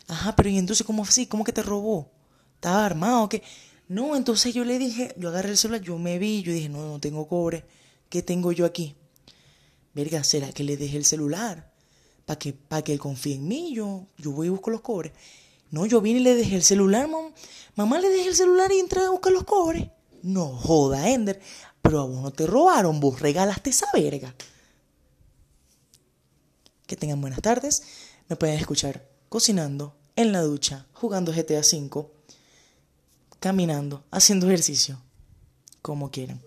Ajá, 0.07 0.35
pero 0.35 0.49
¿y 0.49 0.57
entonces 0.57 0.85
cómo 0.85 1.03
así? 1.03 1.27
¿Cómo 1.27 1.43
que 1.43 1.51
te 1.51 1.61
robó? 1.61 2.11
¿Estaba 2.55 2.85
armado 2.85 3.23
o 3.23 3.29
qué? 3.29 3.43
No, 3.89 4.15
entonces 4.15 4.53
yo 4.53 4.63
le 4.63 4.79
dije, 4.79 5.13
yo 5.17 5.29
agarré 5.29 5.49
el 5.49 5.57
celular, 5.57 5.81
yo 5.81 5.97
me 5.97 6.17
vi, 6.17 6.43
yo 6.43 6.53
dije, 6.53 6.69
no, 6.69 6.87
no 6.87 6.99
tengo 6.99 7.27
cobre. 7.27 7.65
¿Qué 8.09 8.21
tengo 8.21 8.51
yo 8.51 8.65
aquí? 8.65 8.95
Verga, 9.93 10.23
¿será 10.23 10.51
que 10.51 10.63
le 10.63 10.77
dejé 10.77 10.97
el 10.97 11.05
celular? 11.05 11.71
Para 12.25 12.39
que, 12.39 12.53
para 12.53 12.83
que 12.83 12.93
él 12.93 12.99
confíe 12.99 13.35
en 13.35 13.47
mí, 13.47 13.73
yo, 13.73 14.07
yo 14.17 14.31
voy 14.31 14.47
y 14.47 14.49
busco 14.49 14.69
los 14.69 14.81
cobres. 14.81 15.13
No, 15.71 15.86
yo 15.86 16.01
vine 16.01 16.19
y 16.19 16.23
le 16.23 16.36
dejé 16.36 16.56
el 16.56 16.63
celular, 16.63 17.08
mamá. 17.08 17.32
Mamá 17.75 17.99
le 17.99 18.10
dejé 18.10 18.30
el 18.30 18.36
celular 18.36 18.71
y 18.71 18.80
entré 18.80 19.01
a 19.01 19.10
buscar 19.10 19.32
los 19.32 19.43
cobres. 19.43 19.88
No 20.23 20.47
joda, 20.47 21.10
Ender. 21.10 21.39
Pero 21.82 22.01
a 22.01 22.06
vos 22.06 22.21
no 22.21 22.32
te 22.32 22.47
robaron, 22.47 22.99
vos 22.99 23.19
regalaste 23.19 23.69
esa 23.69 23.88
verga. 23.93 24.34
Que 26.86 26.95
tengan 26.95 27.21
buenas 27.21 27.41
tardes. 27.41 27.84
Me 28.27 28.36
pueden 28.36 28.60
escuchar 28.60 29.08
cocinando, 29.30 29.95
en 30.17 30.32
la 30.32 30.41
ducha, 30.41 30.88
jugando 30.93 31.32
GTA 31.32 31.60
V, 31.60 32.08
caminando, 33.39 34.03
haciendo 34.12 34.47
ejercicio, 34.47 34.99
como 35.82 36.10
quieran. 36.10 36.41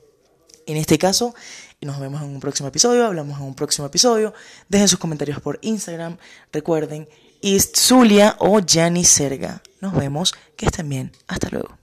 En 0.66 0.76
este 0.76 0.98
caso, 0.98 1.34
nos 1.80 1.98
vemos 2.00 2.20
en 2.20 2.28
un 2.28 2.40
próximo 2.40 2.68
episodio, 2.68 3.06
hablamos 3.06 3.38
en 3.38 3.46
un 3.46 3.54
próximo 3.54 3.86
episodio. 3.86 4.34
Dejen 4.68 4.88
sus 4.88 4.98
comentarios 4.98 5.40
por 5.40 5.58
Instagram. 5.62 6.18
Recuerden, 6.52 7.08
Zulia 7.42 8.36
o 8.38 8.60
Jani 8.60 9.04
Serga. 9.04 9.62
Nos 9.80 9.94
vemos, 9.94 10.34
que 10.56 10.66
estén 10.66 10.88
bien. 10.88 11.12
Hasta 11.26 11.48
luego. 11.50 11.79